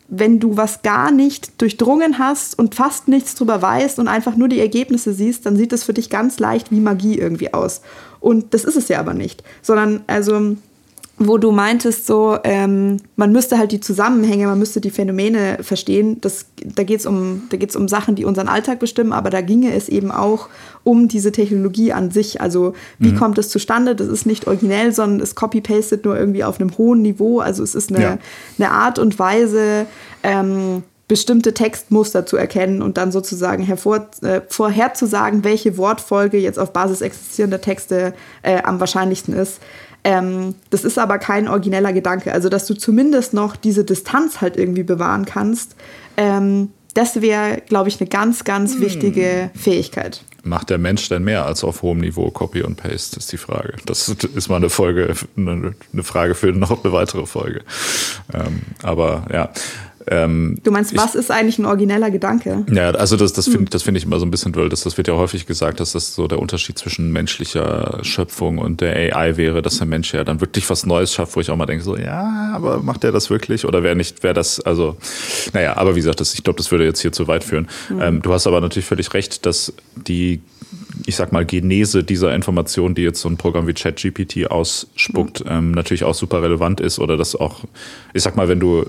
[0.07, 4.49] wenn du was gar nicht durchdrungen hast und fast nichts drüber weißt und einfach nur
[4.49, 7.81] die Ergebnisse siehst, dann sieht das für dich ganz leicht wie Magie irgendwie aus.
[8.19, 10.57] Und das ist es ja aber nicht, sondern also
[11.17, 16.19] wo du meintest, so, ähm, man müsste halt die Zusammenhänge, man müsste die Phänomene verstehen.
[16.19, 17.43] Das, da geht es um,
[17.75, 20.49] um Sachen, die unseren Alltag bestimmen, aber da ginge es eben auch
[20.83, 22.41] um diese Technologie an sich.
[22.41, 23.17] Also, wie mhm.
[23.17, 23.95] kommt es zustande?
[23.95, 27.39] Das ist nicht originell, sondern es copy-pastet nur irgendwie auf einem hohen Niveau.
[27.39, 28.17] Also, es ist eine, ja.
[28.59, 29.85] eine Art und Weise,
[30.21, 36.73] ähm, bestimmte Textmuster zu erkennen und dann sozusagen hervor, äh, vorherzusagen, welche Wortfolge jetzt auf
[36.73, 39.59] Basis existierender Texte äh, am wahrscheinlichsten ist.
[40.05, 42.31] Ähm, das ist aber kein origineller Gedanke.
[42.31, 45.75] Also, dass du zumindest noch diese Distanz halt irgendwie bewahren kannst,
[46.15, 48.81] ähm, das wäre, glaube ich, eine ganz, ganz hm.
[48.81, 50.23] wichtige Fähigkeit.
[50.43, 53.73] Macht der Mensch denn mehr als auf hohem Niveau Copy und Paste, ist die Frage.
[53.87, 57.61] Das ist mal eine Folge, eine, Frage für noch eine weitere Folge.
[58.31, 59.49] Ähm, aber ja,
[60.07, 62.65] ähm, du meinst, was ist eigentlich ein origineller Gedanke?
[62.71, 63.79] Ja, also das, das finde hm.
[63.79, 66.13] find ich immer so ein bisschen weil Das, das wird ja häufig gesagt, dass das
[66.13, 70.41] so der Unterschied zwischen menschlicher Schöpfung und der AI wäre, dass der Mensch ja dann
[70.41, 73.29] wirklich was Neues schafft, wo ich auch mal denke, so, ja, aber macht der das
[73.29, 73.65] wirklich?
[73.65, 74.97] Oder wäre nicht, wäre das, also,
[75.53, 77.67] naja, aber wie gesagt, das, ich glaube, das würde jetzt hier zu weit führen.
[77.89, 78.01] Mhm.
[78.01, 80.41] Ähm, du hast aber natürlich völlig recht, dass die
[81.05, 85.51] ich sag mal, Genese dieser Information, die jetzt so ein Programm wie ChatGPT ausspuckt, mhm.
[85.51, 87.63] ähm, natürlich auch super relevant ist oder das auch,
[88.13, 88.85] ich sag mal, wenn du,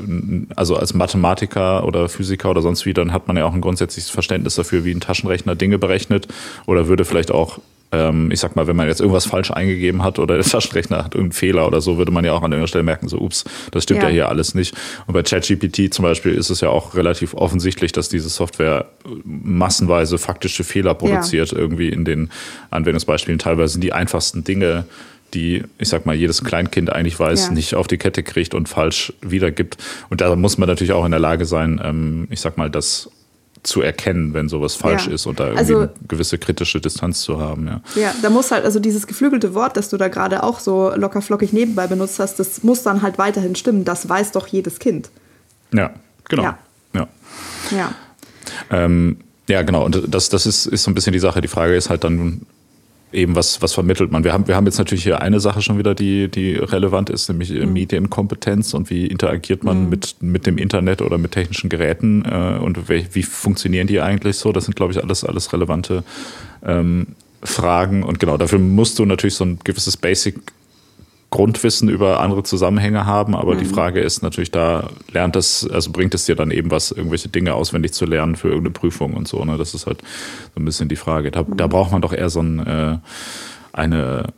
[0.57, 4.11] also als Mathematiker oder Physiker oder sonst wie, dann hat man ja auch ein grundsätzliches
[4.11, 6.29] Verständnis dafür, wie ein Taschenrechner Dinge berechnet
[6.66, 7.59] oder würde vielleicht auch
[7.92, 11.14] ähm, ich sag mal, wenn man jetzt irgendwas falsch eingegeben hat oder der Taschenrechner hat
[11.14, 13.85] irgendeinen Fehler oder so, würde man ja auch an irgendeiner Stelle merken, so, ups, das
[13.85, 14.75] stimmt ja, ja hier alles nicht.
[15.07, 18.87] Und bei ChatGPT zum Beispiel ist es ja auch relativ offensichtlich, dass diese Software
[19.25, 21.59] massenweise faktische Fehler produziert, ja.
[21.59, 22.31] irgendwie in den
[22.70, 23.38] Anwendungsbeispielen.
[23.38, 24.85] Teilweise sind die einfachsten Dinge
[25.35, 27.53] die, ich sag mal, jedes Kleinkind eigentlich weiß, ja.
[27.53, 29.77] nicht auf die Kette kriegt und falsch wiedergibt.
[30.09, 33.11] Und da muss man natürlich auch in der Lage sein, ähm, ich sag mal, das
[33.66, 35.12] zu erkennen, wenn sowas falsch ja.
[35.12, 37.66] ist und da irgendwie also, eine gewisse kritische Distanz zu haben.
[37.66, 37.81] Ja.
[38.00, 41.22] ja, da muss halt, also dieses geflügelte Wort, das du da gerade auch so locker
[41.22, 43.85] flockig nebenbei benutzt hast, das muss dann halt weiterhin stimmen.
[43.85, 45.11] Das weiß doch jedes Kind.
[45.72, 45.92] Ja,
[46.29, 46.42] genau.
[46.42, 46.59] Ja.
[46.94, 47.09] Ja.
[47.70, 47.94] ja.
[48.70, 49.85] Ähm, ja, genau.
[49.85, 51.40] Und das, das ist, ist so ein bisschen die Sache.
[51.40, 52.42] Die Frage ist halt dann,
[53.12, 54.25] eben was, was vermittelt man.
[54.25, 57.29] Wir haben, wir haben jetzt natürlich hier eine Sache schon wieder, die, die relevant ist,
[57.29, 57.73] nämlich mhm.
[57.73, 59.88] Medienkompetenz und wie interagiert man mhm.
[59.88, 64.37] mit, mit dem Internet oder mit technischen Geräten äh, und wie, wie funktionieren die eigentlich
[64.37, 64.53] so.
[64.53, 66.05] Das sind, glaube ich, alles, alles relevante
[66.64, 67.09] ähm,
[67.42, 68.03] Fragen.
[68.03, 70.37] Und genau, dafür musst du natürlich so ein gewisses Basic
[71.37, 73.59] Grundwissen über andere Zusammenhänge haben, aber mhm.
[73.59, 77.29] die Frage ist natürlich, da lernt das, also bringt es dir dann eben was, irgendwelche
[77.29, 79.44] Dinge auswendig zu lernen für irgendeine Prüfung und so.
[79.44, 79.59] Ne?
[79.59, 80.01] Das ist halt
[80.55, 81.31] so ein bisschen die Frage.
[81.31, 81.59] Da, mhm.
[81.59, 82.96] da braucht man doch eher so ein, äh,
[83.75, 84.33] eine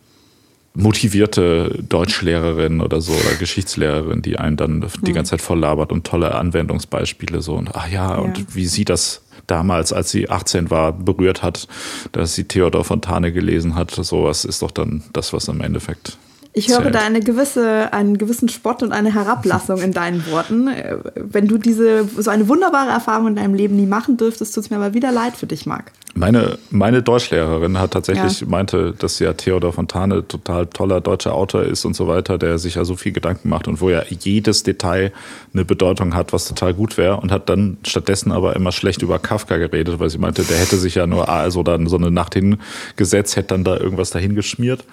[0.74, 5.14] motivierte Deutschlehrerin oder so oder Geschichtslehrerin, die einen dann die mhm.
[5.14, 8.16] ganze Zeit voll labert und tolle Anwendungsbeispiele so und ach ja, ja.
[8.16, 11.68] und wie sie das damals, als sie 18 war, berührt hat,
[12.10, 13.92] dass sie Theodor Fontane gelesen hat.
[13.92, 16.18] Sowas ist doch dann das, was im Endeffekt
[16.58, 20.68] ich höre da eine gewisse, einen gewissen Spott und eine Herablassung in deinen Worten.
[21.14, 24.70] Wenn du diese so eine wunderbare Erfahrung in deinem Leben nie machen dürftest, tut es
[24.70, 25.92] mir aber wieder leid für dich, Marc.
[26.14, 28.46] Meine, meine Deutschlehrerin hat tatsächlich ja.
[28.48, 32.74] meinte, dass ja Theodor Fontane total toller deutscher Autor ist und so weiter, der sich
[32.74, 35.12] ja so viel Gedanken macht und wo ja jedes Detail
[35.54, 39.20] eine Bedeutung hat, was total gut wäre und hat dann stattdessen aber immer schlecht über
[39.20, 42.34] Kafka geredet, weil sie meinte, der hätte sich ja nur also dann so eine Nacht
[42.34, 44.84] hingesetzt, hätte dann da irgendwas dahin geschmiert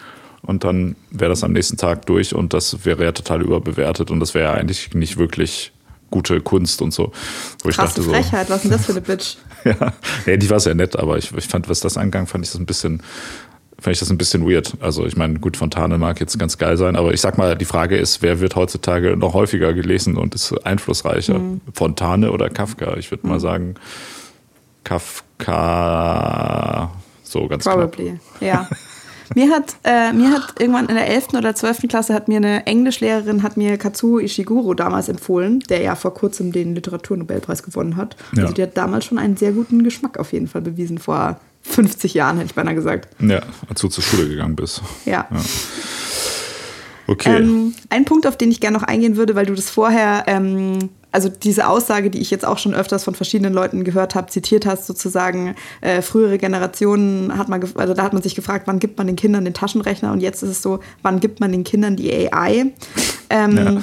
[0.45, 4.19] und dann wäre das am nächsten Tag durch und das wäre ja total überbewertet und
[4.19, 5.71] das wäre ja eigentlich nicht wirklich
[6.11, 7.11] gute Kunst und so.
[7.63, 9.37] Wo ich Krasse dachte, Frechheit, so, was ist denn das für eine Bitch?
[9.65, 9.93] ja,
[10.25, 12.59] ja, die war sehr nett, aber ich, ich fand, was das angang, fand ich das
[12.59, 13.01] ein bisschen
[13.77, 14.73] fand ich das ein bisschen weird.
[14.79, 17.65] Also ich meine, gut, Fontane mag jetzt ganz geil sein, aber ich sag mal, die
[17.65, 21.39] Frage ist, wer wird heutzutage noch häufiger gelesen und ist einflussreicher?
[21.39, 21.59] Mhm.
[21.73, 22.95] Fontane oder Kafka?
[22.95, 23.33] Ich würde mhm.
[23.33, 23.75] mal sagen,
[24.85, 26.45] Kafka
[27.23, 28.41] so ganz Probably, knapp.
[28.41, 28.69] ja.
[29.33, 31.33] Mir hat, äh, mir hat irgendwann in der 11.
[31.33, 31.87] oder 12.
[31.87, 36.51] Klasse hat mir eine Englischlehrerin hat mir Katsuo Ishiguro damals empfohlen, der ja vor kurzem
[36.51, 38.15] den Literaturnobelpreis gewonnen hat.
[38.35, 38.43] Ja.
[38.43, 42.13] Also die hat damals schon einen sehr guten Geschmack auf jeden Fall bewiesen, vor 50
[42.13, 43.09] Jahren hätte ich beinahe gesagt.
[43.19, 44.81] Ja, als du zur Schule gegangen bist.
[45.05, 45.27] Ja.
[45.31, 45.41] ja.
[47.07, 47.37] Okay.
[47.37, 50.89] Ähm, ein Punkt, auf den ich gerne noch eingehen würde, weil du das vorher ähm,
[51.15, 54.65] also diese Aussage, die ich jetzt auch schon öfters von verschiedenen Leuten gehört habe, zitiert
[54.65, 58.97] hast, sozusagen, äh, frühere Generationen hat man, also da hat man sich gefragt, wann gibt
[58.97, 61.95] man den Kindern den Taschenrechner und jetzt ist es so, wann gibt man den Kindern
[61.95, 62.73] die AI?
[63.29, 63.81] Ähm, ja.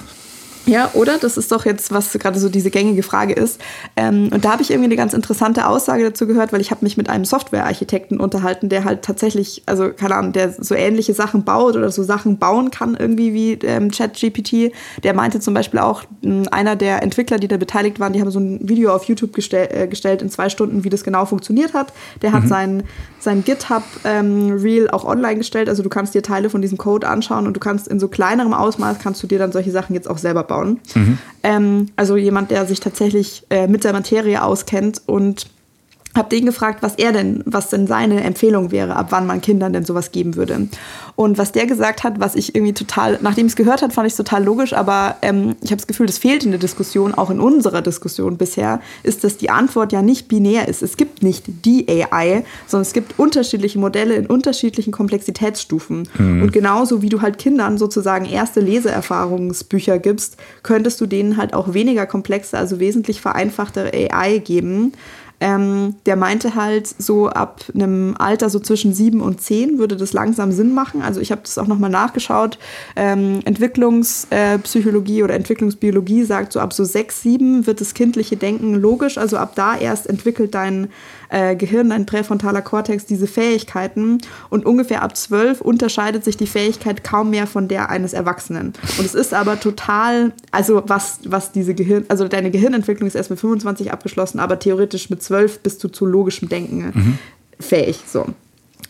[0.66, 1.18] Ja, oder?
[1.18, 3.60] Das ist doch jetzt, was gerade so diese gängige Frage ist.
[3.96, 6.84] Ähm, und da habe ich irgendwie eine ganz interessante Aussage dazu gehört, weil ich habe
[6.84, 11.42] mich mit einem Softwarearchitekten unterhalten, der halt tatsächlich, also keine Ahnung, der so ähnliche Sachen
[11.42, 14.72] baut oder so Sachen bauen kann irgendwie wie ähm, ChatGPT.
[15.02, 16.04] Der meinte zum Beispiel auch,
[16.52, 19.68] einer der Entwickler, die da beteiligt waren, die haben so ein Video auf YouTube gestell,
[19.72, 21.92] äh, gestellt in zwei Stunden, wie das genau funktioniert hat.
[22.22, 22.48] Der hat mhm.
[22.48, 22.82] sein,
[23.18, 25.68] sein GitHub-Reel ähm, auch online gestellt.
[25.68, 28.54] Also du kannst dir Teile von diesem Code anschauen und du kannst in so kleinerem
[28.54, 30.80] Ausmaß kannst du dir dann solche Sachen jetzt auch selber bauen aufbauen.
[30.94, 31.18] Mhm.
[31.42, 35.46] Ähm, also jemand, der sich tatsächlich äh, mit der Materie auskennt und
[36.14, 39.72] habe den gefragt, was er denn, was denn seine Empfehlung wäre, ab wann man Kindern
[39.72, 40.68] denn sowas geben würde.
[41.16, 44.06] Und was der gesagt hat, was ich irgendwie total, nachdem ich es gehört habe, fand
[44.06, 47.14] ich es total logisch, aber ähm, ich habe das Gefühl, das fehlt in der Diskussion,
[47.14, 50.82] auch in unserer Diskussion bisher, ist, dass die Antwort ja nicht binär ist.
[50.82, 56.08] Es gibt nicht die AI, sondern es gibt unterschiedliche Modelle in unterschiedlichen Komplexitätsstufen.
[56.18, 56.42] Mhm.
[56.42, 61.74] Und genauso wie du halt Kindern sozusagen erste Leseerfahrungsbücher gibst, könntest du denen halt auch
[61.74, 64.92] weniger komplexe, also wesentlich vereinfachte AI geben
[65.42, 70.12] ähm, der meinte halt, so ab einem Alter so zwischen sieben und zehn würde das
[70.12, 71.02] langsam Sinn machen.
[71.02, 72.60] Also ich habe das auch nochmal nachgeschaut.
[72.94, 78.74] Ähm, Entwicklungspsychologie äh, oder Entwicklungsbiologie sagt, so ab so sechs, sieben wird das kindliche Denken
[78.74, 79.18] logisch.
[79.18, 80.90] Also ab da erst entwickelt dein
[81.32, 84.18] äh, Gehirn, dein präfrontaler Kortex diese Fähigkeiten.
[84.48, 88.72] Und ungefähr ab zwölf unterscheidet sich die Fähigkeit kaum mehr von der eines Erwachsenen.
[88.98, 93.30] Und es ist aber total, also was, was diese Gehirn, also deine Gehirnentwicklung ist erst
[93.30, 97.18] mit 25 abgeschlossen, aber theoretisch mit 12 zwölf bist du zu logischem Denken mhm.
[97.58, 98.00] fähig.
[98.06, 98.26] So.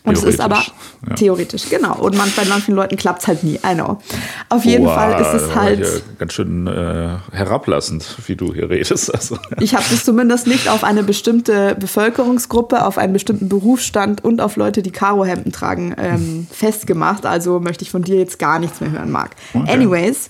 [0.05, 0.61] Und es ist aber
[1.07, 1.15] ja.
[1.15, 1.95] theoretisch, genau.
[1.95, 3.55] Und man, bei manchen Leuten klappt es halt nie.
[3.55, 3.99] I know.
[4.49, 6.03] Auf jeden wow, Fall ist es halt.
[6.19, 9.11] ganz schön äh, herablassend, wie du hier redest.
[9.23, 9.57] Also, ja.
[9.59, 14.55] Ich habe das zumindest nicht auf eine bestimmte Bevölkerungsgruppe, auf einen bestimmten Berufsstand und auf
[14.55, 17.25] Leute, die Karohemden tragen, ähm, festgemacht.
[17.25, 19.31] Also möchte ich von dir jetzt gar nichts mehr hören, Marc.
[19.53, 19.71] Okay.
[19.71, 20.29] Anyways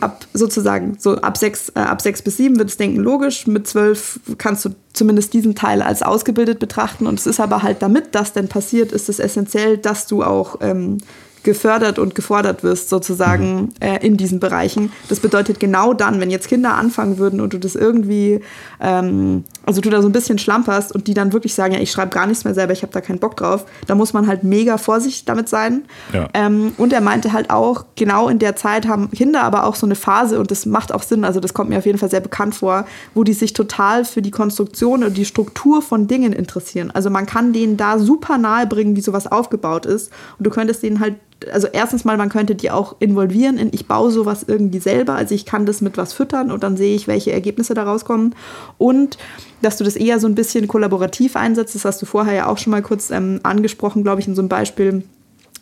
[0.00, 3.46] ab sozusagen so ab sechs, äh, ab sechs bis sieben wird das Denken logisch.
[3.46, 7.06] Mit zwölf kannst du zumindest diesen Teil als ausgebildet betrachten.
[7.06, 10.56] Und es ist aber halt, damit das denn passiert, ist es essentiell, dass du auch
[10.60, 10.98] ähm,
[11.46, 13.68] gefördert und gefordert wirst, sozusagen mhm.
[13.80, 14.92] äh, in diesen Bereichen.
[15.08, 18.40] Das bedeutet genau dann, wenn jetzt Kinder anfangen würden und du das irgendwie,
[18.80, 21.90] ähm, also du da so ein bisschen schlamperst und die dann wirklich sagen, ja, ich
[21.90, 24.42] schreibe gar nichts mehr selber, ich habe da keinen Bock drauf, da muss man halt
[24.42, 25.84] mega vorsichtig damit sein.
[26.12, 26.28] Ja.
[26.34, 29.86] Ähm, und er meinte halt auch, genau in der Zeit haben Kinder aber auch so
[29.86, 32.20] eine Phase und das macht auch Sinn, also das kommt mir auf jeden Fall sehr
[32.20, 36.90] bekannt vor, wo die sich total für die Konstruktion und die Struktur von Dingen interessieren.
[36.90, 40.82] Also man kann denen da super nahe bringen, wie sowas aufgebaut ist und du könntest
[40.82, 41.14] denen halt
[41.52, 45.34] also erstens mal, man könnte die auch involvieren in, ich baue sowas irgendwie selber, also
[45.34, 48.34] ich kann das mit was füttern und dann sehe ich, welche Ergebnisse da rauskommen.
[48.78, 49.18] Und
[49.62, 52.58] dass du das eher so ein bisschen kollaborativ einsetzt, das hast du vorher ja auch
[52.58, 55.04] schon mal kurz ähm, angesprochen, glaube ich, in so einem Beispiel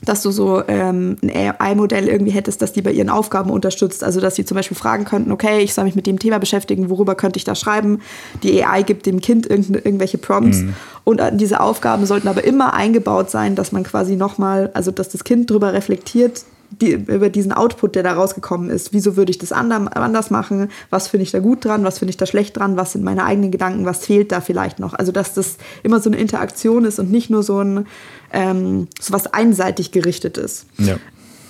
[0.02, 4.04] dass du so ähm, ein AI-Modell irgendwie hättest, das die bei ihren Aufgaben unterstützt.
[4.04, 6.90] Also, dass sie zum Beispiel fragen könnten, okay, ich soll mich mit dem Thema beschäftigen,
[6.90, 8.00] worüber könnte ich da schreiben?
[8.42, 10.58] Die AI gibt dem Kind irgendwelche Prompts.
[10.58, 10.74] Mhm.
[11.04, 15.08] Und äh, diese Aufgaben sollten aber immer eingebaut sein, dass man quasi nochmal, also dass
[15.08, 18.92] das Kind darüber reflektiert, die, über diesen Output, der da rausgekommen ist.
[18.92, 20.70] Wieso würde ich das anders machen?
[20.90, 21.84] Was finde ich da gut dran?
[21.84, 22.76] Was finde ich da schlecht dran?
[22.76, 23.86] Was sind meine eigenen Gedanken?
[23.86, 24.94] Was fehlt da vielleicht noch?
[24.94, 27.86] Also, dass das immer so eine Interaktion ist und nicht nur so ein
[28.32, 30.66] ähm, so was einseitig gerichtetes.
[30.78, 30.96] Ja.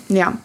[0.07, 0.37] Ja.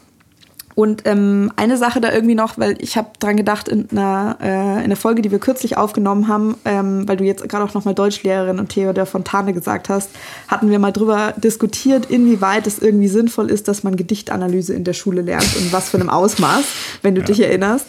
[0.74, 4.78] Und ähm, eine Sache da irgendwie noch, weil ich habe dran gedacht in einer, äh,
[4.78, 7.94] in einer Folge, die wir kürzlich aufgenommen haben, ähm, weil du jetzt gerade auch nochmal
[7.94, 10.10] Deutschlehrerin und Theodor Fontane gesagt hast,
[10.48, 14.92] hatten wir mal drüber diskutiert, inwieweit es irgendwie sinnvoll ist, dass man Gedichtanalyse in der
[14.92, 16.64] Schule lernt und was für einem Ausmaß,
[17.02, 17.26] wenn du ja.
[17.26, 17.86] dich erinnerst.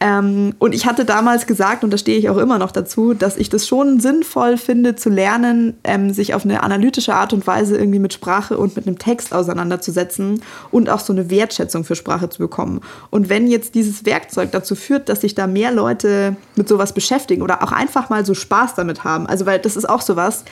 [0.00, 3.36] Ähm, und ich hatte damals gesagt, und da stehe ich auch immer noch dazu, dass
[3.36, 7.76] ich das schon sinnvoll finde, zu lernen, ähm, sich auf eine analytische Art und Weise
[7.76, 12.23] irgendwie mit Sprache und mit einem Text auseinanderzusetzen und auch so eine Wertschätzung für Sprache
[12.30, 12.80] zu bekommen.
[13.10, 17.42] Und wenn jetzt dieses Werkzeug dazu führt, dass sich da mehr Leute mit sowas beschäftigen
[17.42, 20.44] oder auch einfach mal so Spaß damit haben, also weil das ist auch sowas,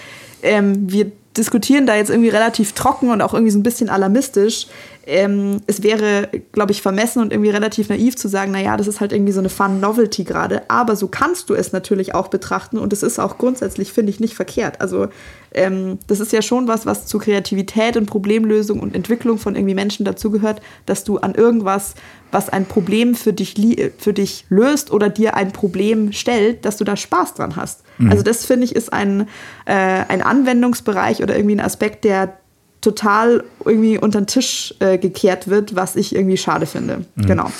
[0.43, 4.67] ähm, wir diskutieren da jetzt irgendwie relativ trocken und auch irgendwie so ein bisschen alarmistisch.
[5.05, 9.01] Ähm, es wäre, glaube ich, vermessen und irgendwie relativ naiv zu sagen, naja, das ist
[9.01, 10.63] halt irgendwie so eine Fun-Novelty gerade.
[10.69, 14.21] Aber so kannst du es natürlich auch betrachten und es ist auch grundsätzlich, finde ich,
[14.21, 14.81] nicht verkehrt.
[14.81, 15.09] Also
[15.55, 19.75] ähm, das ist ja schon was, was zu Kreativität und Problemlösung und Entwicklung von irgendwie
[19.75, 21.95] Menschen dazugehört, dass du an irgendwas,
[22.33, 23.55] was ein Problem für dich,
[23.99, 27.83] für dich löst oder dir ein Problem stellt, dass du da Spaß dran hast.
[27.99, 28.11] Mhm.
[28.11, 29.29] Also das finde ich ist ein,
[29.67, 32.39] äh, ein Anwendungsbereich oder irgendwie ein Aspekt, der
[32.83, 37.05] total irgendwie unter den Tisch äh, gekehrt wird, was ich irgendwie schade finde.
[37.15, 37.27] Mhm.
[37.27, 37.51] Genau.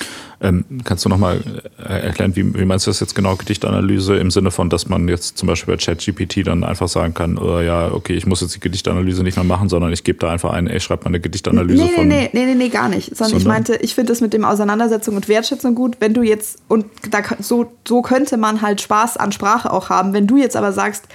[0.41, 1.41] Ähm, kannst du nochmal
[1.79, 5.07] äh, erklären, wie, wie meinst du das jetzt genau, Gedichtanalyse, im Sinne von, dass man
[5.07, 8.57] jetzt zum Beispiel bei ChatGPT dann einfach sagen kann, oh, ja, okay, ich muss jetzt
[8.57, 11.21] die Gedichtanalyse nicht mehr machen, sondern ich gebe da einfach ein, ey, schreib mal eine
[11.21, 12.09] Gedichtanalyse nee, von...
[12.09, 13.17] Nee, nee, nee, nee, gar nicht.
[13.17, 13.41] Sondern, sondern?
[13.41, 16.87] ich meinte, ich finde das mit dem Auseinandersetzung und Wertschätzung gut, wenn du jetzt, und
[17.09, 20.73] da, so, so könnte man halt Spaß an Sprache auch haben, wenn du jetzt aber
[20.73, 21.07] sagst,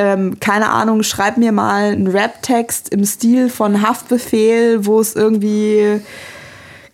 [0.00, 6.00] ähm, keine Ahnung, schreib mir mal einen Rap-Text im Stil von Haftbefehl, wo es irgendwie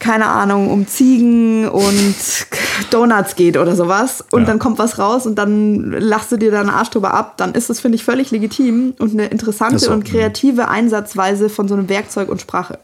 [0.00, 2.14] keine Ahnung, um Ziegen und
[2.90, 4.46] Donuts geht oder sowas und ja.
[4.48, 7.70] dann kommt was raus und dann lachst du dir deinen Arsch drüber ab, dann ist
[7.70, 12.28] das, finde ich, völlig legitim und eine interessante und kreative Einsatzweise von so einem Werkzeug
[12.28, 12.78] und Sprache.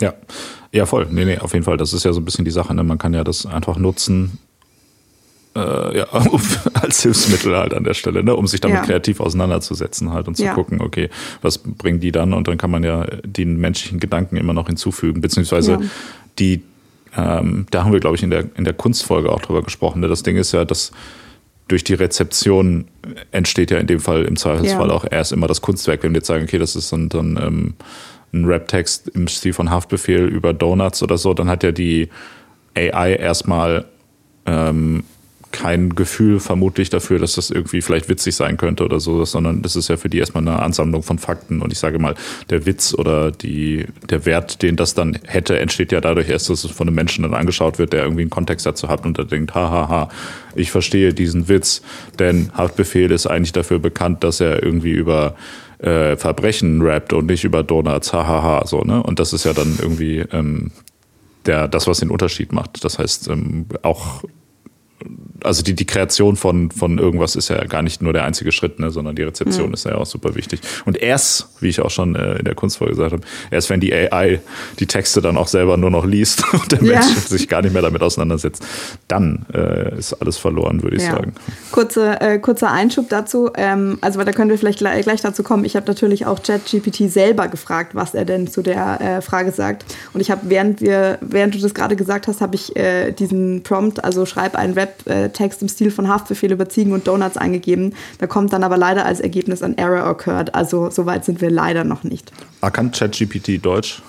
[0.00, 0.14] Ja,
[0.72, 1.08] ja, voll.
[1.10, 1.76] Nee, nee, auf jeden Fall.
[1.76, 2.74] Das ist ja so ein bisschen die Sache.
[2.74, 2.84] Ne?
[2.84, 4.38] Man kann ja das einfach nutzen,
[5.56, 6.06] äh, ja,
[6.74, 8.36] als Hilfsmittel halt an der Stelle, ne?
[8.36, 8.84] um sich damit ja.
[8.84, 10.54] kreativ auseinanderzusetzen halt und zu ja.
[10.54, 11.08] gucken, okay,
[11.42, 12.32] was bringen die dann?
[12.32, 15.80] Und dann kann man ja den menschlichen Gedanken immer noch hinzufügen, beziehungsweise ja.
[16.38, 16.62] die,
[17.16, 20.00] ähm, da haben wir, glaube ich, in der, in der Kunstfolge auch drüber gesprochen.
[20.00, 20.08] Ne?
[20.08, 20.92] Das Ding ist ja, dass
[21.68, 22.86] durch die Rezeption
[23.32, 26.02] entsteht ja in dem Fall im Zweifelsfall auch erst immer das Kunstwerk.
[26.02, 27.74] Wenn wir jetzt sagen, okay, das ist dann, dann ähm,
[28.32, 32.08] ein Rap-Text im Stil von Haftbefehl über Donuts oder so, dann hat ja die
[32.76, 33.86] AI erstmal
[34.44, 35.02] ähm,
[35.56, 39.74] kein Gefühl vermutlich dafür, dass das irgendwie vielleicht witzig sein könnte oder so, sondern das
[39.74, 41.62] ist ja für die erstmal eine Ansammlung von Fakten.
[41.62, 42.14] Und ich sage mal,
[42.50, 46.64] der Witz oder die, der Wert, den das dann hätte, entsteht ja dadurch erst, dass
[46.64, 49.24] es von einem Menschen dann angeschaut wird, der irgendwie einen Kontext dazu hat und der
[49.24, 50.10] denkt, hahaha,
[50.54, 51.80] ich verstehe diesen Witz,
[52.18, 55.36] denn Haftbefehl ist eigentlich dafür bekannt, dass er irgendwie über
[55.78, 59.02] äh, Verbrechen rappt und nicht über Donuts, hahaha, so, ne?
[59.02, 60.70] Und das ist ja dann irgendwie ähm,
[61.46, 62.84] der, das, was den Unterschied macht.
[62.84, 64.24] Das heißt, ähm, auch
[65.44, 68.78] also die, die Kreation von, von irgendwas ist ja gar nicht nur der einzige Schritt,
[68.78, 69.74] ne, sondern die Rezeption mhm.
[69.74, 70.60] ist ja auch super wichtig.
[70.84, 73.92] Und erst, wie ich auch schon äh, in der Kunstfolge gesagt habe, erst wenn die
[73.92, 74.40] AI
[74.78, 77.00] die Texte dann auch selber nur noch liest und der ja.
[77.00, 78.64] Mensch sich gar nicht mehr damit auseinandersetzt,
[79.08, 81.12] dann äh, ist alles verloren, würde ich ja.
[81.12, 81.34] sagen.
[81.70, 83.50] Kurze, äh, kurzer Einschub dazu.
[83.56, 85.64] Ähm, also, da können wir vielleicht gleich, gleich dazu kommen.
[85.64, 89.84] Ich habe natürlich auch ChatGPT selber gefragt, was er denn zu der äh, Frage sagt.
[90.12, 93.62] Und ich habe, während wir, während du das gerade gesagt hast, habe ich äh, diesen
[93.62, 97.36] Prompt, also schreib einen Web äh, Text im Stil von Haftbefehl über Ziegen und Donuts
[97.36, 97.94] eingegeben.
[98.18, 100.54] Da kommt dann aber leider als Ergebnis ein Error occurred.
[100.54, 102.32] Also so weit sind wir leider noch nicht.
[102.60, 104.02] Ah, kann ChatGPT Deutsch?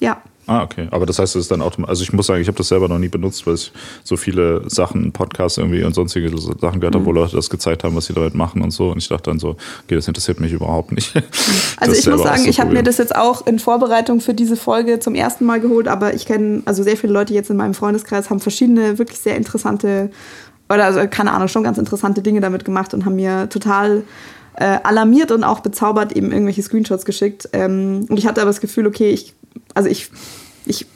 [0.00, 0.22] Ja.
[0.46, 0.88] Ah, okay.
[0.90, 1.90] Aber das heißt, es ist dann automatisch.
[1.90, 3.72] Also ich muss sagen, ich habe das selber noch nie benutzt, weil ich
[4.02, 7.06] so viele Sachen, Podcasts irgendwie und sonstige Sachen gehört habe, mhm.
[7.06, 8.90] wo Leute das gezeigt haben, was sie damit machen und so.
[8.90, 9.50] Und ich dachte dann so,
[9.84, 11.12] okay, das interessiert mich überhaupt nicht.
[11.78, 15.00] Also ich muss sagen, ich habe mir das jetzt auch in Vorbereitung für diese Folge
[15.00, 18.30] zum ersten Mal geholt, aber ich kenne, also sehr viele Leute jetzt in meinem Freundeskreis
[18.30, 20.10] haben verschiedene, wirklich sehr interessante,
[20.68, 24.04] oder also keine Ahnung, schon ganz interessante Dinge damit gemacht und haben mir total
[24.54, 27.48] äh, alarmiert und auch bezaubert eben irgendwelche Screenshots geschickt.
[27.52, 29.34] Ähm, und ich hatte aber das Gefühl, okay, ich,
[29.74, 30.10] also ich,
[30.66, 30.86] ich,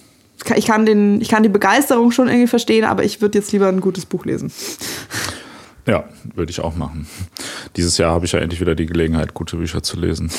[0.55, 3.69] ich, kann den, ich kann die Begeisterung schon irgendwie verstehen, aber ich würde jetzt lieber
[3.69, 4.53] ein gutes Buch lesen.
[5.87, 6.05] Ja,
[6.35, 7.07] würde ich auch machen.
[7.77, 10.31] Dieses Jahr habe ich ja endlich wieder die Gelegenheit, gute Bücher zu lesen.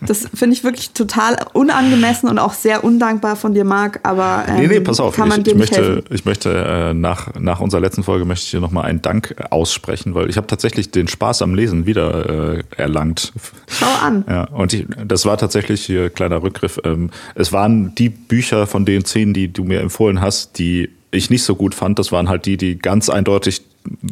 [0.00, 4.00] Das finde ich wirklich total unangemessen und auch sehr undankbar von dir, Marc.
[4.02, 5.16] Aber ähm, nee, nee, pass auf.
[5.16, 6.04] Kann man ich, dir ich möchte, helfen.
[6.10, 10.14] ich möchte äh, nach, nach unserer letzten Folge möchte ich dir nochmal einen Dank aussprechen,
[10.14, 13.32] weil ich habe tatsächlich den Spaß am Lesen wieder äh, erlangt.
[13.68, 14.24] Schau an.
[14.28, 16.80] Ja, und ich, das war tatsächlich hier kleiner Rückgriff.
[16.84, 21.30] Ähm, es waren die Bücher von den zehn, die du mir empfohlen hast, die ich
[21.30, 21.98] nicht so gut fand.
[21.98, 23.62] Das waren halt die, die ganz eindeutig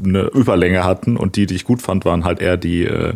[0.05, 3.15] eine Überlänge hatten und die, die ich gut fand, waren halt eher die äh,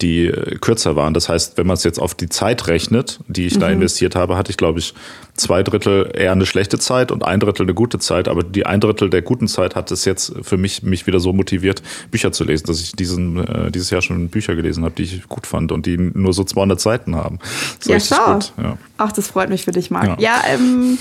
[0.00, 1.14] die äh, kürzer waren.
[1.14, 3.60] Das heißt, wenn man es jetzt auf die Zeit rechnet, die ich mhm.
[3.60, 4.94] da investiert habe, hatte ich, glaube ich,
[5.34, 8.28] zwei Drittel eher eine schlechte Zeit und ein Drittel eine gute Zeit.
[8.28, 11.32] Aber die ein Drittel der guten Zeit hat es jetzt für mich, mich wieder so
[11.32, 15.02] motiviert, Bücher zu lesen, dass ich diesen, äh, dieses Jahr schon Bücher gelesen habe, die
[15.02, 17.38] ich gut fand und die nur so 200 Seiten haben.
[17.84, 18.34] ja, schau.
[18.34, 18.78] Gut, ja.
[18.96, 20.06] Ach, das freut mich für dich, Marc.
[20.06, 20.98] Ja, ja, ähm,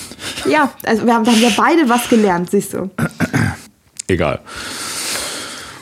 [0.49, 2.89] ja also wir haben, wir haben ja beide was gelernt, siehst du.
[4.07, 4.39] Egal.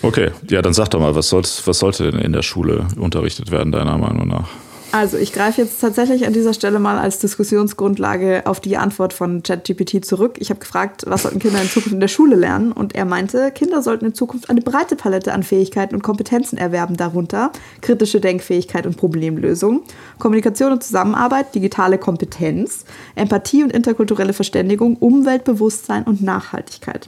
[0.04, 3.52] Okay, ja, dann sag doch mal, was, soll's, was sollte denn in der Schule unterrichtet
[3.52, 4.48] werden, deiner Meinung nach?
[4.94, 9.42] Also ich greife jetzt tatsächlich an dieser Stelle mal als Diskussionsgrundlage auf die Antwort von
[9.42, 10.36] ChatGPT zurück.
[10.40, 12.74] Ich habe gefragt, was sollten Kinder in Zukunft in der Schule lernen?
[12.74, 16.98] Und er meinte, Kinder sollten in Zukunft eine breite Palette an Fähigkeiten und Kompetenzen erwerben,
[16.98, 19.84] darunter kritische Denkfähigkeit und Problemlösung,
[20.20, 22.84] Kommunikation und Zusammenarbeit, digitale Kompetenz,
[23.16, 27.08] Empathie und interkulturelle Verständigung, Umweltbewusstsein und Nachhaltigkeit.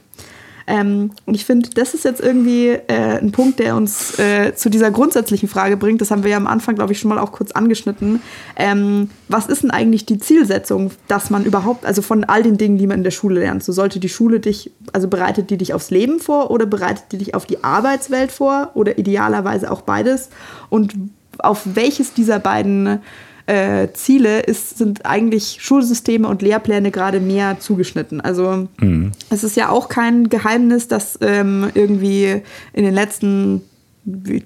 [0.68, 4.70] Ähm, und ich finde, das ist jetzt irgendwie äh, ein Punkt, der uns äh, zu
[4.70, 6.02] dieser grundsätzlichen Frage bringt.
[6.02, 8.22] Das haben wir ja am Anfang, glaube ich, schon mal auch kurz angeschnitten.
[8.56, 12.78] Ähm, was ist denn eigentlich die Zielsetzung, dass man überhaupt, also von all den Dingen,
[12.78, 15.74] die man in der Schule lernt, so sollte die Schule dich, also bereitet die dich
[15.74, 20.30] aufs Leben vor oder bereitet die dich auf die Arbeitswelt vor oder idealerweise auch beides?
[20.70, 20.94] Und
[21.40, 23.00] auf welches dieser beiden
[23.46, 28.22] äh, Ziele ist, sind eigentlich Schulsysteme und Lehrpläne gerade mehr zugeschnitten.
[28.22, 29.12] Also mhm.
[29.30, 32.42] es ist ja auch kein Geheimnis, dass ähm, irgendwie
[32.74, 33.62] in den letzten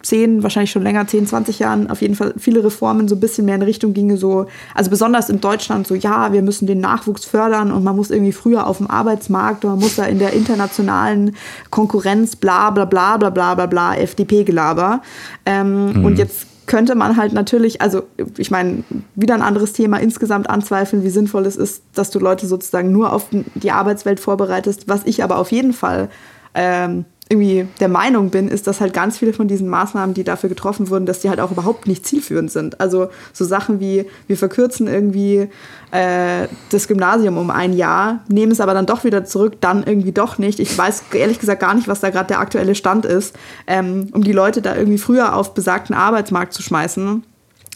[0.03, 3.45] zehn, wahrscheinlich schon länger, zehn, 20 Jahren auf jeden Fall viele Reformen so ein bisschen
[3.45, 4.45] mehr in Richtung ginge, so,
[4.75, 8.33] also besonders in Deutschland, so ja, wir müssen den Nachwuchs fördern und man muss irgendwie
[8.33, 11.35] früher auf dem Arbeitsmarkt und man muss da in der internationalen
[11.71, 15.01] Konkurrenz bla bla bla bla bla bla bla FDP-Gelaber.
[15.47, 16.05] Ähm, mhm.
[16.05, 18.03] Und jetzt könnte man halt natürlich, also
[18.37, 18.83] ich meine,
[19.15, 23.13] wieder ein anderes Thema, insgesamt anzweifeln, wie sinnvoll es ist, dass du Leute sozusagen nur
[23.13, 24.87] auf die Arbeitswelt vorbereitest.
[24.87, 26.09] Was ich aber auf jeden Fall
[26.53, 30.49] ähm, irgendwie der Meinung bin, ist, dass halt ganz viele von diesen Maßnahmen, die dafür
[30.49, 32.79] getroffen wurden, dass die halt auch überhaupt nicht zielführend sind.
[32.79, 35.49] Also so Sachen wie, wir verkürzen irgendwie
[35.91, 40.11] äh, das Gymnasium um ein Jahr, nehmen es aber dann doch wieder zurück, dann irgendwie
[40.11, 40.59] doch nicht.
[40.59, 43.35] Ich weiß ehrlich gesagt gar nicht, was da gerade der aktuelle Stand ist,
[43.67, 47.23] ähm, um die Leute da irgendwie früher auf besagten Arbeitsmarkt zu schmeißen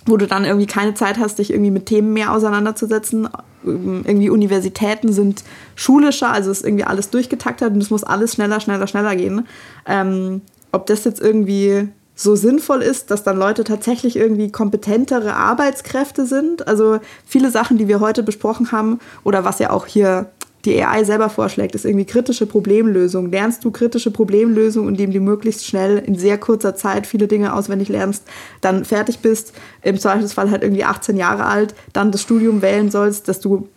[0.06, 3.30] wo du dann irgendwie keine Zeit hast, dich irgendwie mit Themen mehr auseinanderzusetzen.
[3.64, 5.44] Irgendwie Universitäten sind
[5.76, 9.48] schulischer, also ist irgendwie alles durchgetaktet und es muss alles schneller, schneller, schneller gehen.
[9.86, 10.42] Ähm,
[10.72, 16.68] ob das jetzt irgendwie so sinnvoll ist, dass dann Leute tatsächlich irgendwie kompetentere Arbeitskräfte sind.
[16.68, 20.30] Also viele Sachen, die wir heute besprochen haben oder was ja auch hier
[20.66, 23.32] die AI selber vorschlägt, ist irgendwie kritische Problemlösung.
[23.32, 27.90] Lernst du kritische Problemlösung, indem du möglichst schnell in sehr kurzer Zeit viele Dinge auswendig
[27.90, 28.24] lernst,
[28.62, 33.28] dann fertig bist, im Zweifelsfall halt irgendwie 18 Jahre alt, dann das Studium wählen sollst,
[33.28, 33.68] dass du,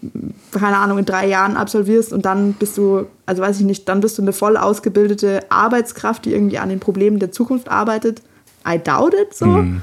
[0.52, 4.00] keine Ahnung, in drei Jahren absolvierst und dann bist du, also weiß ich nicht, dann
[4.00, 8.20] bist du eine voll ausgebildete Arbeitskraft, die irgendwie an den Problemen der Zukunft arbeitet.
[8.66, 9.46] I doubt it so.
[9.46, 9.82] Mm.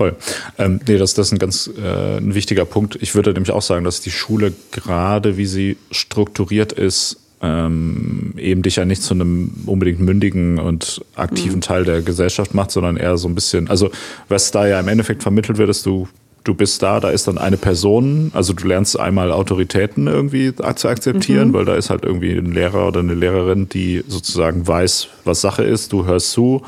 [0.00, 0.16] Voll.
[0.56, 2.96] Ähm, nee, das, das ist ein ganz äh, ein wichtiger Punkt.
[3.02, 8.62] Ich würde nämlich auch sagen, dass die Schule gerade, wie sie strukturiert ist, ähm, eben
[8.62, 11.60] dich ja nicht zu einem unbedingt mündigen und aktiven mhm.
[11.60, 13.90] Teil der Gesellschaft macht, sondern eher so ein bisschen, also
[14.30, 16.08] was da ja im Endeffekt vermittelt wird, ist, du,
[16.44, 20.88] du bist da, da ist dann eine Person, also du lernst einmal Autoritäten irgendwie zu
[20.88, 21.52] akzeptieren, mhm.
[21.52, 25.62] weil da ist halt irgendwie ein Lehrer oder eine Lehrerin, die sozusagen weiß, was Sache
[25.64, 26.62] ist, du hörst zu,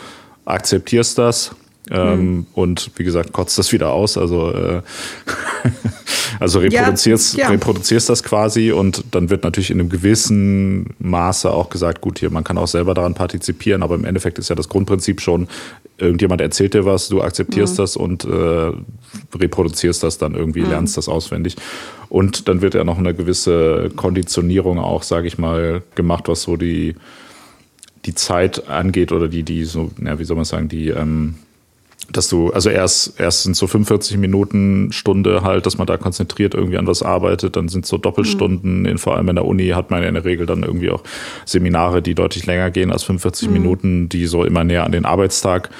[0.44, 1.52] akzeptierst das,
[1.90, 2.46] ähm, mhm.
[2.54, 4.16] Und wie gesagt, kotzt das wieder aus.
[4.16, 4.82] Also, äh,
[6.40, 7.48] also reproduzierst, ja, ja.
[7.50, 12.30] reproduzierst das quasi und dann wird natürlich in einem gewissen Maße auch gesagt, gut, hier,
[12.30, 15.48] man kann auch selber daran partizipieren, aber im Endeffekt ist ja das Grundprinzip schon,
[15.98, 17.76] irgendjemand erzählt dir was, du akzeptierst mhm.
[17.78, 18.72] das und äh,
[19.36, 20.70] reproduzierst das dann irgendwie, mhm.
[20.70, 21.56] lernst das auswendig.
[22.08, 26.56] Und dann wird ja noch eine gewisse Konditionierung auch, sage ich mal, gemacht, was so
[26.56, 26.94] die,
[28.04, 31.34] die Zeit angeht oder die, die so, ja, wie soll man sagen, die, ähm,
[32.10, 36.54] dass du, also erst, erst sind so 45 Minuten Stunde halt, dass man da konzentriert
[36.54, 38.86] irgendwie an was arbeitet, dann sind so Doppelstunden, mhm.
[38.86, 41.02] in, vor allem in der Uni hat man ja in der Regel dann irgendwie auch
[41.44, 43.52] Seminare, die deutlich länger gehen als 45 mhm.
[43.54, 45.70] Minuten, die so immer näher an den Arbeitstag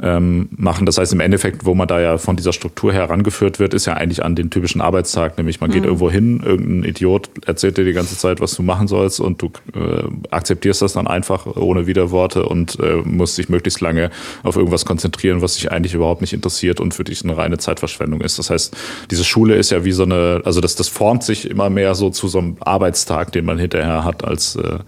[0.00, 0.86] ähm, machen.
[0.86, 3.94] Das heißt, im Endeffekt, wo man da ja von dieser Struktur herangeführt wird, ist ja
[3.94, 5.86] eigentlich an den typischen Arbeitstag, nämlich man geht mhm.
[5.86, 9.50] irgendwo hin, irgendein Idiot erzählt dir die ganze Zeit, was du machen sollst und du
[9.74, 14.10] äh, akzeptierst das dann einfach ohne Widerworte und äh, musst dich möglichst lange
[14.42, 18.20] auf irgendwas konzentrieren, was dich eigentlich überhaupt nicht interessiert und für dich eine reine Zeitverschwendung
[18.20, 18.38] ist.
[18.38, 18.76] Das heißt,
[19.10, 22.10] diese Schule ist ja wie so eine, also das, das formt sich immer mehr so
[22.10, 24.78] zu so einem Arbeitstag, den man hinterher hat als äh,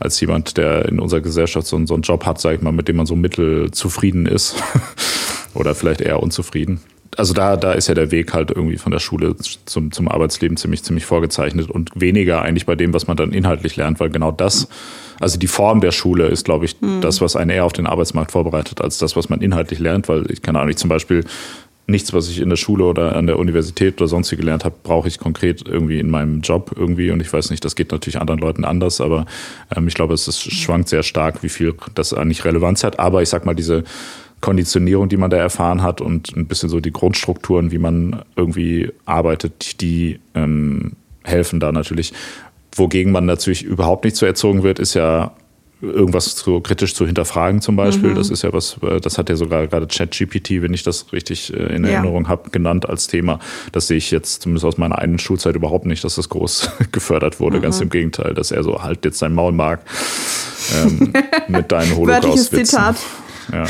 [0.00, 2.88] als jemand, der in unserer Gesellschaft so, so einen Job hat, sag ich mal, mit
[2.88, 4.56] dem man so mittel zufrieden ist
[5.54, 6.80] oder vielleicht eher unzufrieden.
[7.16, 10.56] Also da, da ist ja der Weg halt irgendwie von der Schule zum, zum Arbeitsleben
[10.56, 14.30] ziemlich, ziemlich vorgezeichnet und weniger eigentlich bei dem, was man dann inhaltlich lernt, weil genau
[14.30, 14.68] das,
[15.18, 17.00] also die Form der Schule ist, glaube ich, mhm.
[17.00, 20.30] das, was einen eher auf den Arbeitsmarkt vorbereitet, als das, was man inhaltlich lernt, weil
[20.30, 21.24] ich kann auch nicht zum Beispiel
[21.90, 24.76] nichts, was ich in der Schule oder an der Universität oder sonst wie gelernt habe,
[24.82, 27.10] brauche ich konkret irgendwie in meinem Job irgendwie.
[27.10, 29.26] Und ich weiß nicht, das geht natürlich anderen Leuten anders, aber
[29.74, 32.98] ähm, ich glaube, es ist, schwankt sehr stark, wie viel das eigentlich Relevanz hat.
[32.98, 33.84] Aber ich sag mal, diese
[34.40, 38.90] Konditionierung, die man da erfahren hat und ein bisschen so die Grundstrukturen, wie man irgendwie
[39.04, 40.92] arbeitet, die ähm,
[41.24, 42.12] helfen da natürlich.
[42.74, 45.32] Wogegen man natürlich überhaupt nicht so erzogen wird, ist ja
[45.82, 48.10] irgendwas so kritisch zu hinterfragen zum Beispiel.
[48.10, 48.14] Mhm.
[48.16, 51.52] Das ist ja was, äh, das hat ja sogar gerade ChatGPT, wenn ich das richtig
[51.52, 52.28] äh, in Erinnerung ja.
[52.28, 53.38] habe, genannt als Thema.
[53.72, 57.40] Das sehe ich jetzt zumindest aus meiner eigenen Schulzeit überhaupt nicht, dass das groß gefördert
[57.40, 57.58] wurde.
[57.58, 57.62] Mhm.
[57.62, 59.80] Ganz im Gegenteil, dass er so halt jetzt sein Maul mag
[60.76, 61.12] ähm,
[61.48, 62.96] mit deinen Holocaust-Witzen.
[63.52, 63.64] Ja.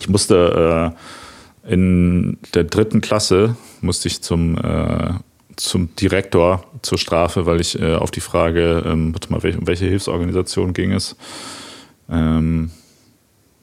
[0.00, 5.14] Ich musste äh, in der dritten Klasse musste ich zum äh,
[5.56, 9.66] zum Direktor zur Strafe, weil ich äh, auf die Frage, ähm, warte mal, welche, um
[9.66, 11.16] welche Hilfsorganisation ging es?
[12.10, 12.70] Ähm,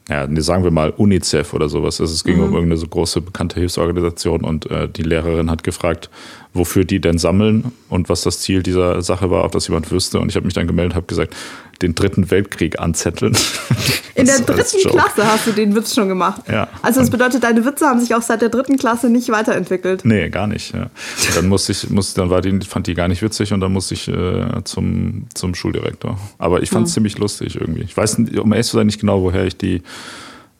[0.10, 2.02] ja, sagen wir mal UNICEF oder sowas.
[2.02, 2.44] Also es ging mhm.
[2.44, 6.10] um irgendeine so große bekannte Hilfsorganisation und äh, die Lehrerin hat gefragt,
[6.54, 10.20] wofür die denn sammeln und was das Ziel dieser Sache war, ob das jemand wüsste.
[10.20, 11.36] Und ich habe mich dann gemeldet, habe gesagt,
[11.82, 13.36] den dritten Weltkrieg anzetteln.
[14.16, 16.44] In der dritten Klasse hast du den Witz schon gemacht.
[16.52, 16.68] Ja.
[16.82, 20.06] Also das bedeutet, deine Witze haben sich auch seit der dritten Klasse nicht weiterentwickelt.
[20.06, 20.74] Nee, gar nicht.
[20.74, 20.92] Ja.
[21.36, 23.96] Dann musste ich, musste, dann war die, fand die gar nicht witzig und dann musste
[23.96, 26.20] ich äh, zum, zum Schuldirektor.
[26.38, 26.96] Aber ich fand es hm.
[26.96, 27.82] ziemlich lustig irgendwie.
[27.82, 29.82] Ich weiß, um ehrlich zu sein, nicht genau, woher ich die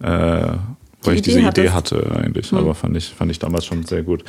[0.02, 0.54] äh,
[1.04, 2.52] weil ich diese Idee hatte eigentlich.
[2.52, 2.60] Hm.
[2.60, 4.24] Aber fand ich, fand ich damals schon sehr gut.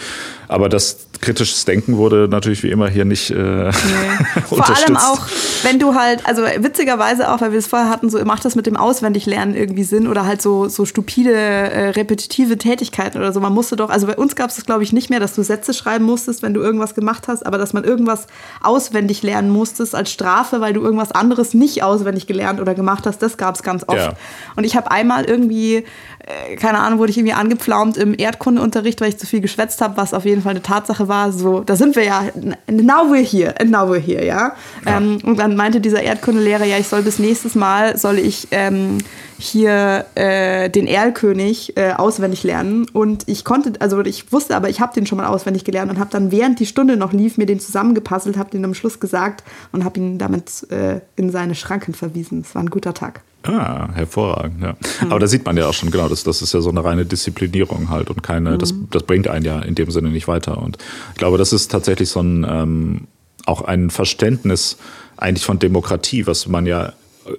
[0.49, 3.71] Aber das kritisches Denken wurde natürlich wie immer hier nicht äh, nee.
[4.47, 5.21] Vor allem auch,
[5.63, 8.67] wenn du halt, also witzigerweise auch, weil wir es vorher hatten, so macht das mit
[8.67, 13.41] dem Auswendiglernen irgendwie Sinn oder halt so, so stupide, äh, repetitive Tätigkeiten oder so.
[13.41, 15.43] Man musste doch, also bei uns gab es das glaube ich nicht mehr, dass du
[15.43, 18.27] Sätze schreiben musstest, wenn du irgendwas gemacht hast, aber dass man irgendwas
[18.61, 23.23] auswendig lernen musstest als Strafe, weil du irgendwas anderes nicht auswendig gelernt oder gemacht hast,
[23.23, 23.99] das gab es ganz oft.
[23.99, 24.15] Ja.
[24.57, 25.85] Und ich habe einmal irgendwie
[26.27, 29.97] äh, keine Ahnung, wurde ich irgendwie angepflaumt im Erdkundeunterricht, weil ich zu viel geschwätzt habe,
[29.97, 31.33] was auf jeden Fall eine Tatsache war.
[31.33, 32.23] So, da sind wir ja,
[32.71, 34.53] now we're here, now we're here, ja.
[34.87, 34.97] ja.
[34.97, 38.99] Ähm, und dann meinte dieser Erdkundelehrer, ja, ich soll bis nächstes Mal, soll ich ähm,
[39.43, 42.87] hier äh, den Erlkönig äh, auswendig lernen.
[42.93, 45.99] Und ich konnte, also ich wusste aber, ich habe den schon mal auswendig gelernt und
[45.99, 49.45] habe dann, während die Stunde noch lief, mir den zusammengepuzzelt, habe den am Schluss gesagt
[49.73, 52.43] und habe ihn damit äh, in seine Schranken verwiesen.
[52.43, 53.23] Es war ein guter Tag.
[53.45, 54.77] Ah, hervorragend, ja.
[55.01, 55.11] Mhm.
[55.11, 57.05] Aber da sieht man ja auch schon, genau, das, das ist ja so eine reine
[57.05, 58.59] Disziplinierung halt und keine, mhm.
[58.59, 60.59] das, das bringt einen ja in dem Sinne nicht weiter.
[60.59, 60.79] Und
[61.13, 63.09] ich glaube, das ist tatsächlich so ein, ähm,
[63.45, 64.77] auch ein Verständnis
[65.17, 66.93] eigentlich von Demokratie, was man ja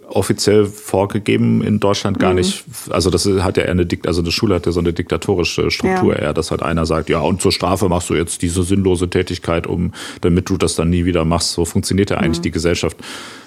[0.07, 2.37] offiziell vorgegeben in Deutschland gar mhm.
[2.37, 2.63] nicht.
[2.89, 5.71] Also das hat ja eher eine Dikt also eine Schule hat ja so eine diktatorische
[5.71, 6.21] Struktur ja.
[6.21, 9.67] eher, dass halt einer sagt, ja und zur Strafe machst du jetzt diese sinnlose Tätigkeit,
[9.67, 11.53] um damit du das dann nie wieder machst.
[11.53, 12.43] So funktioniert ja eigentlich mhm.
[12.43, 12.97] die Gesellschaft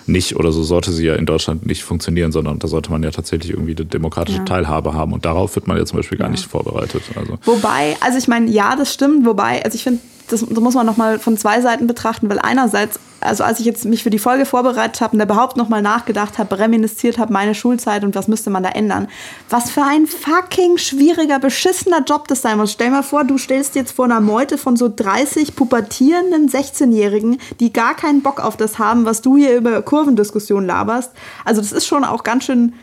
[0.06, 3.10] nicht oder so sollte sie ja in Deutschland nicht funktionieren, sondern da sollte man ja
[3.10, 4.44] tatsächlich irgendwie eine demokratische ja.
[4.44, 7.02] Teilhabe haben und darauf wird man ja zum Beispiel gar nicht vorbereitet.
[7.16, 7.38] Also.
[7.44, 10.86] Wobei, also ich meine, ja, das stimmt, wobei, also ich finde das, das muss man
[10.86, 14.46] nochmal von zwei Seiten betrachten, weil einerseits, also als ich jetzt mich für die Folge
[14.46, 18.50] vorbereitet habe und da überhaupt nochmal nachgedacht habe, reminisziert habe, meine Schulzeit und was müsste
[18.50, 19.08] man da ändern,
[19.48, 22.72] was für ein fucking schwieriger, beschissener Job das sein muss.
[22.72, 27.72] Stell mal vor, du stellst jetzt vor einer Meute von so 30 pubertierenden 16-Jährigen, die
[27.72, 31.12] gar keinen Bock auf das haben, was du hier über Kurvendiskussion laberst.
[31.44, 32.74] Also das ist schon auch ganz schön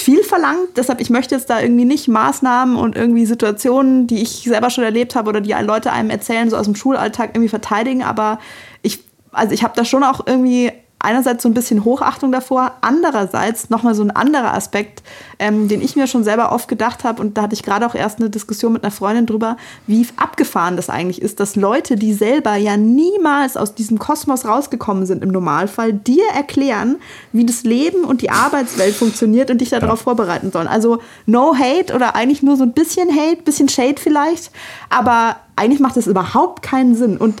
[0.00, 0.76] viel verlangt.
[0.76, 4.84] Deshalb, ich möchte jetzt da irgendwie nicht Maßnahmen und irgendwie Situationen, die ich selber schon
[4.84, 8.02] erlebt habe oder die Leute einem erzählen, so aus dem Schulalltag irgendwie verteidigen.
[8.02, 8.38] Aber
[8.82, 9.00] ich,
[9.32, 13.94] also ich habe da schon auch irgendwie einerseits so ein bisschen Hochachtung davor, andererseits nochmal
[13.94, 15.02] so ein anderer Aspekt,
[15.38, 17.94] ähm, den ich mir schon selber oft gedacht habe und da hatte ich gerade auch
[17.94, 22.12] erst eine Diskussion mit einer Freundin drüber, wie abgefahren das eigentlich ist, dass Leute, die
[22.12, 26.96] selber ja niemals aus diesem Kosmos rausgekommen sind im Normalfall, dir erklären,
[27.32, 30.66] wie das Leben und die Arbeitswelt funktioniert und dich darauf vorbereiten sollen.
[30.66, 34.50] Also no hate oder eigentlich nur so ein bisschen Hate, bisschen Shade vielleicht,
[34.90, 37.40] aber eigentlich macht das überhaupt keinen Sinn und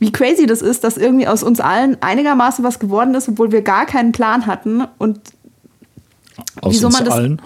[0.00, 3.62] wie crazy das ist, dass irgendwie aus uns allen einigermaßen was geworden ist, obwohl wir
[3.62, 5.20] gar keinen Plan hatten und
[6.62, 7.42] aus wieso man das allen?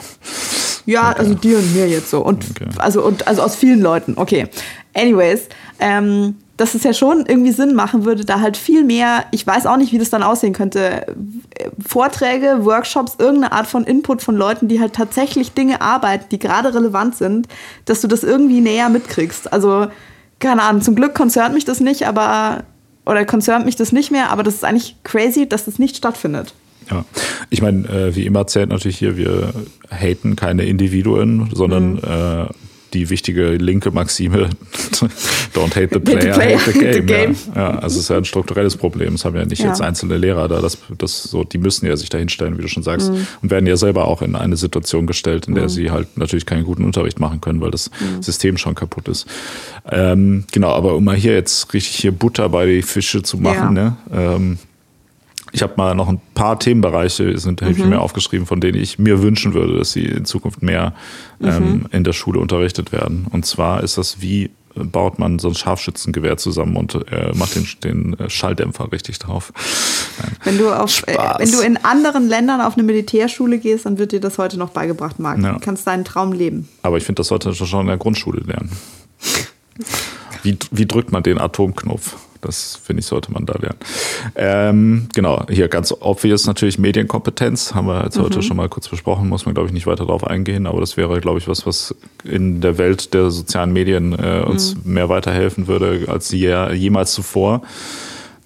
[0.87, 1.19] Ja, okay.
[1.19, 2.69] also dir und mir jetzt so und okay.
[2.79, 4.15] also und also aus vielen Leuten.
[4.17, 4.47] Okay.
[4.95, 5.49] Anyways,
[5.81, 9.67] ähm, dass es ja schon irgendwie Sinn machen würde, da halt viel mehr, ich weiß
[9.67, 11.05] auch nicht, wie das dann aussehen könnte,
[11.85, 16.73] Vorträge, Workshops, irgendeine Art von Input von Leuten, die halt tatsächlich Dinge arbeiten, die gerade
[16.73, 17.49] relevant sind,
[17.87, 19.53] dass du das irgendwie näher mitkriegst.
[19.53, 19.89] Also
[20.45, 22.65] keine Ahnung, zum Glück konzernt mich das nicht, aber,
[23.07, 26.53] oder konzernt mich das nicht mehr, aber das ist eigentlich crazy, dass das nicht stattfindet.
[26.91, 27.07] Ja,
[27.49, 29.55] ich meine, äh, wie immer zählt natürlich hier, wir
[29.91, 32.01] haten keine Individuen, sondern mhm.
[32.05, 32.47] äh,
[32.95, 34.49] die wichtige linke Maxime,
[35.55, 36.93] don't hate the player, player hate the game.
[36.95, 37.37] The game.
[37.55, 37.61] Ja.
[37.61, 39.13] ja, also es ist ja ein strukturelles Problem.
[39.13, 39.69] Das haben ja nicht ja.
[39.69, 42.69] jetzt einzelne Lehrer da, das, das so, die müssen ja sich dahin stellen, wie du
[42.69, 43.27] schon sagst, mhm.
[43.43, 45.69] und werden ja selber auch in eine Situation gestellt, in der mhm.
[45.69, 48.23] sie halt natürlich keinen guten Unterricht machen können, weil das mhm.
[48.23, 49.27] System schon kaputt ist.
[49.91, 53.77] Ähm, genau, aber um mal hier jetzt richtig hier Butter bei die Fische zu machen,
[53.77, 53.83] ja.
[53.83, 53.97] ne?
[54.13, 54.59] Ähm,
[55.55, 57.69] ich habe mal noch ein paar Themenbereiche, sind mhm.
[57.69, 60.95] ich mir aufgeschrieben, von denen ich mir wünschen würde, dass sie in Zukunft mehr
[61.39, 61.49] mhm.
[61.49, 63.27] ähm, in der Schule unterrichtet werden.
[63.31, 67.67] Und zwar ist das, wie baut man so ein Scharfschützengewehr zusammen und äh, macht den,
[67.85, 69.53] den Schalldämpfer richtig drauf.
[70.43, 74.11] Wenn du, auf, äh, wenn du in anderen Ländern auf eine Militärschule gehst, dann wird
[74.11, 75.41] dir das heute noch beigebracht, Marc.
[75.41, 75.53] Ja.
[75.53, 76.69] Du kannst deinen Traum leben.
[76.83, 78.71] Aber ich finde, das sollte schon in der Grundschule lernen.
[80.43, 82.17] Wie, wie drückt man den Atomknopf?
[82.45, 83.79] Das finde ich, sollte man da lernen.
[84.37, 88.23] Ähm, genau, hier ganz obvious natürlich Medienkompetenz, haben wir jetzt mhm.
[88.23, 90.97] heute schon mal kurz besprochen, muss man, glaube ich, nicht weiter darauf eingehen, aber das
[90.97, 94.95] wäre, glaube ich, was, was in der Welt der sozialen Medien äh, uns mhm.
[94.95, 97.63] mehr weiterhelfen würde als je, jemals zuvor.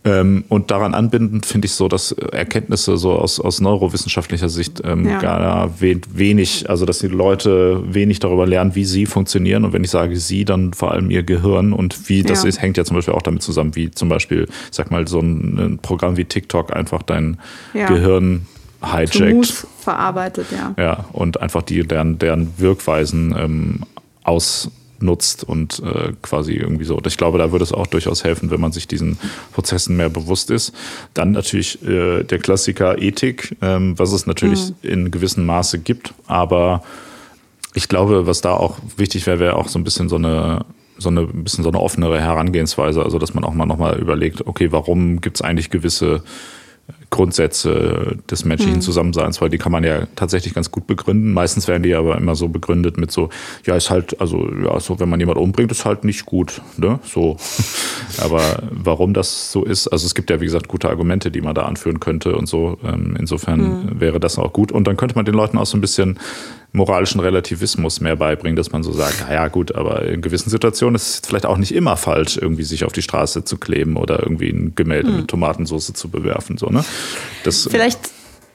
[0.09, 5.07] Ähm, und daran anbindend finde ich so, dass Erkenntnisse so aus, aus neurowissenschaftlicher Sicht ähm,
[5.07, 5.19] ja.
[5.19, 9.65] gar wenig, also dass die Leute wenig darüber lernen, wie sie funktionieren.
[9.65, 12.49] Und wenn ich sage sie, dann vor allem ihr Gehirn und wie das ja.
[12.49, 15.59] ist, hängt ja zum Beispiel auch damit zusammen, wie zum Beispiel, sag mal, so ein,
[15.59, 17.39] ein Programm wie TikTok einfach dein
[17.75, 17.89] ja.
[17.89, 18.47] Gehirn
[18.83, 19.67] hijackt.
[19.81, 20.75] verarbeitet, ja.
[20.83, 23.81] Ja, und einfach die, deren, deren Wirkweisen ähm,
[24.23, 24.71] aus
[25.03, 26.97] nutzt und äh, quasi irgendwie so.
[26.97, 29.19] Und ich glaube, da würde es auch durchaus helfen, wenn man sich diesen
[29.53, 30.73] Prozessen mehr bewusst ist.
[31.15, 34.75] Dann natürlich äh, der Klassiker Ethik, ähm, was es natürlich mhm.
[34.83, 36.83] in gewissem Maße gibt, aber
[37.75, 40.65] ich glaube, was da auch wichtig wäre, wäre auch so ein bisschen so eine
[41.01, 44.47] so eine ein bisschen so eine offenere Herangehensweise, also dass man auch mal nochmal überlegt,
[44.47, 46.25] okay, warum gibt es eigentlich gewisse
[47.11, 48.83] Grundsätze des menschlichen mhm.
[48.83, 51.33] Zusammenseins, weil die kann man ja tatsächlich ganz gut begründen.
[51.33, 53.31] Meistens werden die aber immer so begründet mit so,
[53.65, 56.99] ja, ist halt, also, ja, so, wenn man jemand umbringt, ist halt nicht gut, ne,
[57.05, 57.37] so.
[58.19, 61.55] aber warum das so ist, also es gibt ja, wie gesagt, gute Argumente, die man
[61.55, 62.79] da anführen könnte und so.
[62.85, 64.01] Ähm, insofern mhm.
[64.01, 64.71] wäre das auch gut.
[64.73, 66.19] Und dann könnte man den Leuten auch so ein bisschen
[66.73, 71.09] moralischen Relativismus mehr beibringen, dass man so sagt, ja gut, aber in gewissen Situationen ist
[71.09, 74.51] es vielleicht auch nicht immer falsch, irgendwie sich auf die Straße zu kleben oder irgendwie
[74.51, 75.17] ein Gemälde hm.
[75.17, 76.59] mit Tomatensauce zu bewerfen.
[76.59, 76.85] So, ne?
[77.45, 78.01] Das, Vielleicht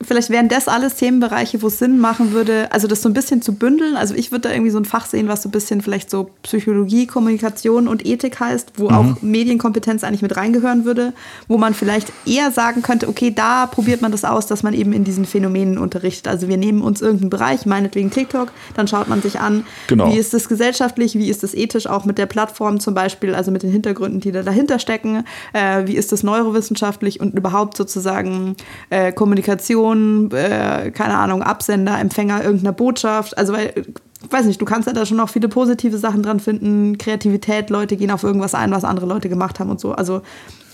[0.04, 3.42] vielleicht wären das alles Themenbereiche, wo es Sinn machen würde, also das so ein bisschen
[3.42, 3.96] zu bündeln.
[3.96, 6.30] Also ich würde da irgendwie so ein Fach sehen, was so ein bisschen vielleicht so
[6.44, 8.96] Psychologie, Kommunikation und Ethik heißt, wo mhm.
[8.96, 11.14] auch Medienkompetenz eigentlich mit reingehören würde,
[11.48, 14.94] wo man vielleicht eher sagen könnte, okay, da probiert man das aus, dass man eben
[14.94, 16.28] in diesen Phänomenen unterrichtet.
[16.28, 20.12] Also wir nehmen uns irgendeinen Bereich, meinetwegen TikTok, dann schaut man sich an, genau.
[20.12, 23.52] wie ist das gesellschaftlich, wie ist das ethisch, auch mit der Plattform zum Beispiel, also
[23.52, 25.24] mit den Hintergründen, die da dahinter stecken,
[25.54, 28.56] äh, wie ist das neurowissenschaftlich und überhaupt sozusagen
[28.90, 33.38] äh, Kommunikation Person, äh, keine Ahnung, Absender, Empfänger irgendeiner Botschaft.
[33.38, 36.40] Also, weil, ich weiß nicht, du kannst ja da schon auch viele positive Sachen dran
[36.40, 36.98] finden.
[36.98, 39.94] Kreativität, Leute gehen auf irgendwas ein, was andere Leute gemacht haben und so.
[39.94, 40.22] Also,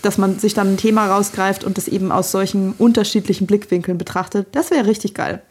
[0.01, 4.47] dass man sich dann ein Thema rausgreift und das eben aus solchen unterschiedlichen Blickwinkeln betrachtet,
[4.53, 5.41] das wäre richtig geil.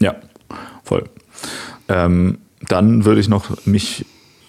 [0.00, 0.16] Ja,
[0.82, 1.04] voll.
[1.88, 4.06] Ähm, dann würde ich noch mich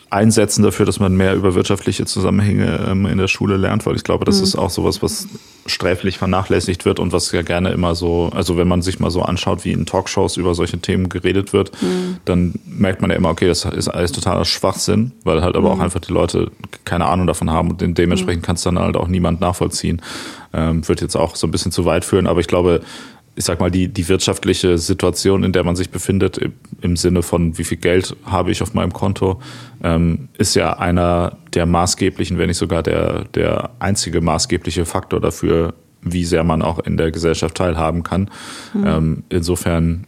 [0.09, 4.03] einsetzen dafür, dass man mehr über wirtschaftliche Zusammenhänge ähm, in der Schule lernt, weil ich
[4.03, 4.43] glaube, das mhm.
[4.43, 5.27] ist auch sowas, was
[5.65, 9.21] sträflich vernachlässigt wird und was ja gerne immer so, also wenn man sich mal so
[9.21, 12.17] anschaut, wie in Talkshows über solche Themen geredet wird, mhm.
[12.25, 15.79] dann merkt man ja immer, okay, das ist alles totaler Schwachsinn, weil halt aber mhm.
[15.79, 16.51] auch einfach die Leute
[16.85, 18.45] keine Ahnung davon haben und dementsprechend mhm.
[18.45, 20.01] kann es dann halt auch niemand nachvollziehen.
[20.51, 22.81] Ähm, wird jetzt auch so ein bisschen zu weit führen, aber ich glaube,
[23.39, 26.41] ich sag mal, die, die wirtschaftliche Situation, in der man sich befindet,
[26.81, 29.39] im Sinne von wie viel Geld habe ich auf meinem Konto,
[29.81, 35.73] ähm, ist ja einer der maßgeblichen, wenn nicht sogar der, der einzige maßgebliche Faktor dafür,
[36.01, 38.29] wie sehr man auch in der Gesellschaft teilhaben kann.
[38.73, 38.85] Mhm.
[38.85, 40.05] Ähm, insofern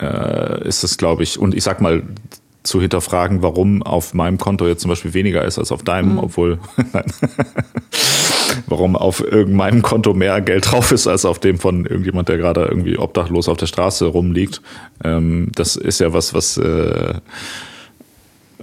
[0.00, 2.02] äh, ist es, glaube ich, und ich sag mal,
[2.62, 6.18] zu hinterfragen, warum auf meinem Konto jetzt zum Beispiel weniger ist als auf deinem, mhm.
[6.20, 6.58] obwohl,
[8.66, 12.64] warum auf irgendeinem Konto mehr Geld drauf ist als auf dem von irgendjemand, der gerade
[12.64, 14.60] irgendwie obdachlos auf der Straße rumliegt.
[15.02, 17.14] Ähm, das ist ja was, was äh,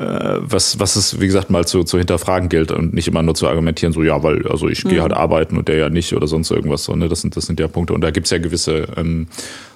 [0.01, 3.35] äh, was, was es, wie gesagt, mal zu, zu hinterfragen gilt und nicht immer nur
[3.35, 4.89] zu argumentieren, so ja, weil also ich mhm.
[4.89, 6.85] gehe halt arbeiten und der ja nicht oder sonst irgendwas.
[6.85, 7.07] So, ne?
[7.07, 7.93] das, sind, das sind ja Punkte.
[7.93, 9.27] Und da gibt es ja gewisse ähm,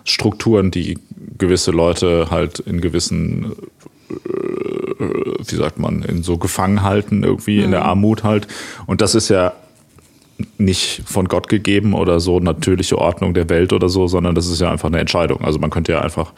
[0.03, 0.97] Strukturen, die
[1.37, 3.55] gewisse Leute halt in gewissen
[4.09, 4.15] äh,
[5.47, 7.65] wie sagt man, in so gefangen halten, irgendwie mhm.
[7.65, 7.87] in der mhm.
[7.87, 8.47] Armut halt.
[8.85, 9.53] Und das ist ja
[10.57, 14.59] nicht von Gott gegeben oder so natürliche Ordnung der Welt oder so, sondern das ist
[14.61, 15.41] ja einfach eine Entscheidung.
[15.41, 16.33] Also man könnte ja einfach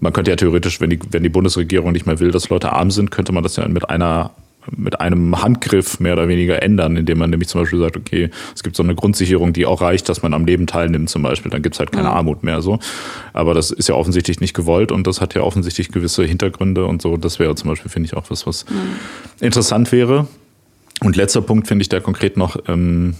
[0.00, 2.90] man könnte ja theoretisch, wenn die, wenn die Bundesregierung nicht mehr will, dass Leute arm
[2.90, 4.30] sind, könnte man das ja mit einer
[4.76, 8.62] mit einem Handgriff mehr oder weniger ändern, indem man nämlich zum Beispiel sagt, okay, es
[8.62, 11.62] gibt so eine Grundsicherung, die auch reicht, dass man am Leben teilnimmt zum Beispiel, dann
[11.62, 12.12] gibt es halt keine ja.
[12.12, 12.78] Armut mehr so.
[13.32, 17.00] Aber das ist ja offensichtlich nicht gewollt und das hat ja offensichtlich gewisse Hintergründe und
[17.00, 17.16] so.
[17.16, 18.76] Das wäre zum Beispiel, finde ich, auch was, was mhm.
[19.40, 20.26] interessant wäre.
[21.00, 23.14] Und letzter Punkt finde ich da konkret noch, ähm,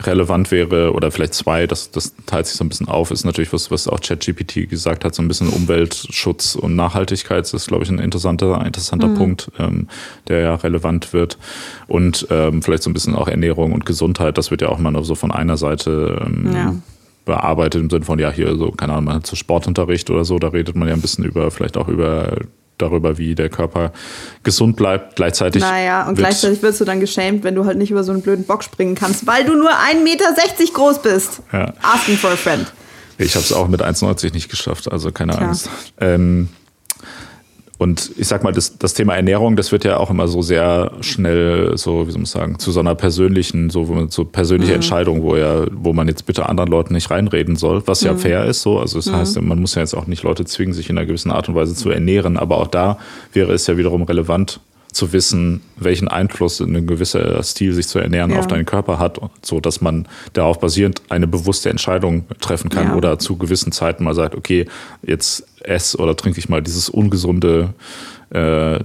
[0.00, 3.52] relevant wäre, oder vielleicht zwei, das, das teilt sich so ein bisschen auf, ist natürlich
[3.52, 7.40] was, was auch ChatGPT gesagt hat, so ein bisschen Umweltschutz und Nachhaltigkeit.
[7.40, 9.14] Das ist, glaube ich, ein interessanter, interessanter mhm.
[9.14, 9.88] Punkt, ähm,
[10.28, 11.38] der ja relevant wird.
[11.88, 14.92] Und ähm, vielleicht so ein bisschen auch Ernährung und Gesundheit, das wird ja auch immer
[14.92, 16.74] nur so von einer Seite ähm, ja
[17.24, 20.38] bearbeitet im Sinne von, ja, hier so, keine Ahnung, man hat so Sportunterricht oder so,
[20.38, 22.38] da redet man ja ein bisschen über, vielleicht auch über
[22.78, 23.92] darüber, wie der Körper
[24.42, 25.16] gesund bleibt.
[25.16, 25.62] Gleichzeitig.
[25.62, 28.44] Naja, und gleichzeitig wirst du dann geschämt, wenn du halt nicht über so einen blöden
[28.44, 30.24] Bock springen kannst, weil du nur 1,60 Meter
[30.72, 31.42] groß bist.
[31.52, 31.72] Ja.
[31.82, 32.66] Asking for a friend.
[33.18, 35.42] Ich habe es auch mit 1,90 nicht geschafft, also keine Tja.
[35.46, 35.68] Angst.
[36.00, 36.48] Ähm,
[37.78, 40.90] und ich sag mal, das, das Thema Ernährung, das wird ja auch immer so sehr
[41.00, 44.76] schnell, so, wie soll man sagen, zu so einer persönlichen, so, so persönliche mhm.
[44.76, 48.18] Entscheidung, wo ja, wo man jetzt bitte anderen Leuten nicht reinreden soll, was ja mhm.
[48.18, 48.80] fair ist, so.
[48.80, 49.16] Also, das mhm.
[49.16, 51.54] heißt, man muss ja jetzt auch nicht Leute zwingen, sich in einer gewissen Art und
[51.54, 52.98] Weise zu ernähren, aber auch da
[53.32, 54.60] wäre es ja wiederum relevant,
[54.92, 58.38] zu wissen, welchen Einfluss ein gewisser Stil sich zu ernähren ja.
[58.38, 62.94] auf deinen Körper hat, so dass man darauf basierend eine bewusste Entscheidung treffen kann ja.
[62.96, 64.66] oder zu gewissen Zeiten mal sagt, okay,
[65.02, 67.74] jetzt esse oder trinke ich mal dieses ungesunde
[68.30, 68.78] äh,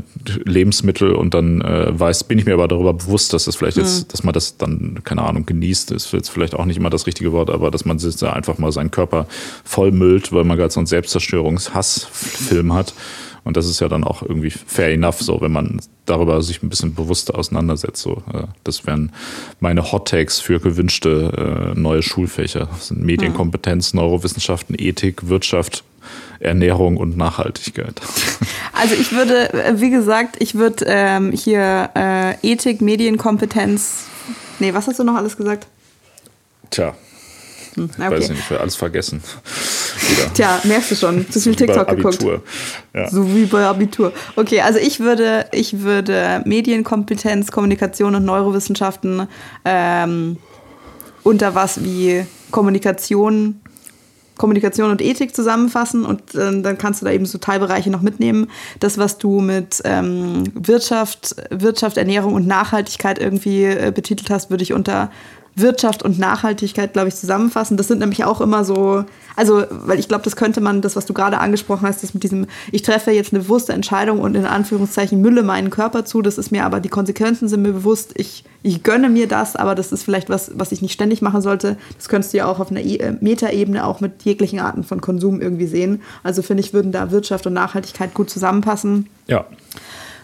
[0.45, 3.83] Lebensmittel und dann äh, weiß, bin ich mir aber darüber bewusst, dass das vielleicht mhm.
[3.83, 7.07] jetzt, dass man das dann, keine Ahnung, genießt, ist jetzt vielleicht auch nicht immer das
[7.07, 9.27] richtige Wort, aber dass man sich da einfach mal seinen Körper
[9.63, 12.93] vollmüllt, weil man gerade so einen Selbstzerstörungshassfilm hat
[13.43, 16.69] und das ist ja dann auch irgendwie fair enough, so wenn man darüber sich ein
[16.69, 18.01] bisschen bewusster auseinandersetzt.
[18.01, 19.11] So, äh, das wären
[19.59, 22.67] meine Hot Takes für gewünschte äh, neue Schulfächer.
[22.71, 25.83] Das sind Medienkompetenz, Neurowissenschaften, Ethik, Wirtschaft,
[26.39, 28.01] Ernährung und Nachhaltigkeit.
[28.73, 34.05] Also ich würde, äh, wie gesagt, ich würde ähm, hier äh, Ethik, Medienkompetenz.
[34.59, 35.67] Nee, was hast du noch alles gesagt?
[36.69, 36.95] Tja,
[37.75, 38.11] hm, okay.
[38.11, 39.21] Weiß nicht, ich will alles vergessen.
[40.09, 40.33] Wieder.
[40.33, 42.23] Tja, merkst du schon, zu viel TikTok geguckt.
[42.93, 43.09] Ja.
[43.09, 44.13] So wie bei Abitur.
[44.35, 49.27] Okay, also ich würde, ich würde Medienkompetenz, Kommunikation und Neurowissenschaften
[49.65, 50.37] ähm,
[51.23, 53.61] unter was wie Kommunikation,
[54.37, 58.47] Kommunikation und Ethik zusammenfassen und äh, dann kannst du da eben so Teilbereiche noch mitnehmen.
[58.79, 64.63] Das, was du mit ähm, Wirtschaft, Wirtschaft, Ernährung und Nachhaltigkeit irgendwie äh, betitelt hast, würde
[64.63, 65.11] ich unter
[65.55, 67.77] Wirtschaft und Nachhaltigkeit, glaube ich, zusammenfassen.
[67.77, 69.05] Das sind nämlich auch immer so,
[69.35, 72.23] also, weil ich glaube, das könnte man, das, was du gerade angesprochen hast, das mit
[72.23, 76.37] diesem, ich treffe jetzt eine bewusste Entscheidung und in Anführungszeichen mülle meinen Körper zu, das
[76.37, 79.91] ist mir aber, die Konsequenzen sind mir bewusst, ich, ich gönne mir das, aber das
[79.91, 81.77] ist vielleicht was, was ich nicht ständig machen sollte.
[81.97, 85.41] Das könntest du ja auch auf einer e Metaebene auch mit jeglichen Arten von Konsum
[85.41, 86.01] irgendwie sehen.
[86.23, 89.07] Also finde ich, würden da Wirtschaft und Nachhaltigkeit gut zusammenpassen.
[89.27, 89.45] Ja.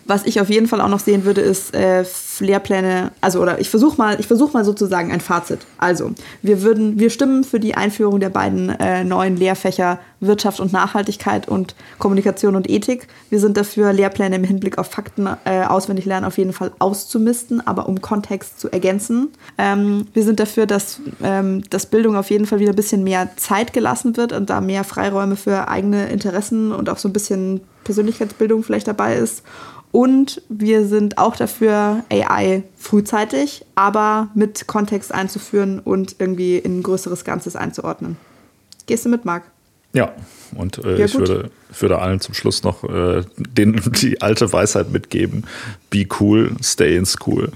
[0.09, 2.03] Was ich auf jeden Fall auch noch sehen würde, ist äh,
[2.39, 5.59] Lehrpläne, also oder ich versuche mal, ich mal sozusagen ein Fazit.
[5.77, 10.73] Also, wir würden, wir stimmen für die Einführung der beiden äh, neuen Lehrfächer Wirtschaft und
[10.73, 13.07] Nachhaltigkeit und Kommunikation und Ethik.
[13.29, 17.65] Wir sind dafür, Lehrpläne im Hinblick auf Fakten äh, auswendig lernen auf jeden Fall auszumisten,
[17.65, 19.29] aber um Kontext zu ergänzen.
[19.59, 23.29] Ähm, wir sind dafür, dass, ähm, dass Bildung auf jeden Fall wieder ein bisschen mehr
[23.37, 27.61] Zeit gelassen wird und da mehr Freiräume für eigene Interessen und auch so ein bisschen
[27.83, 29.43] Persönlichkeitsbildung vielleicht dabei ist.
[29.91, 36.83] Und wir sind auch dafür, AI frühzeitig, aber mit Kontext einzuführen und irgendwie in ein
[36.83, 38.17] größeres Ganzes einzuordnen.
[38.85, 39.43] Gehst du mit, Marc?
[39.93, 40.11] Ja,
[40.55, 44.91] und äh, ja, ich würde, würde allen zum Schluss noch äh, den, die alte Weisheit
[44.91, 45.45] mitgeben:
[45.89, 47.51] Be cool, stay in school.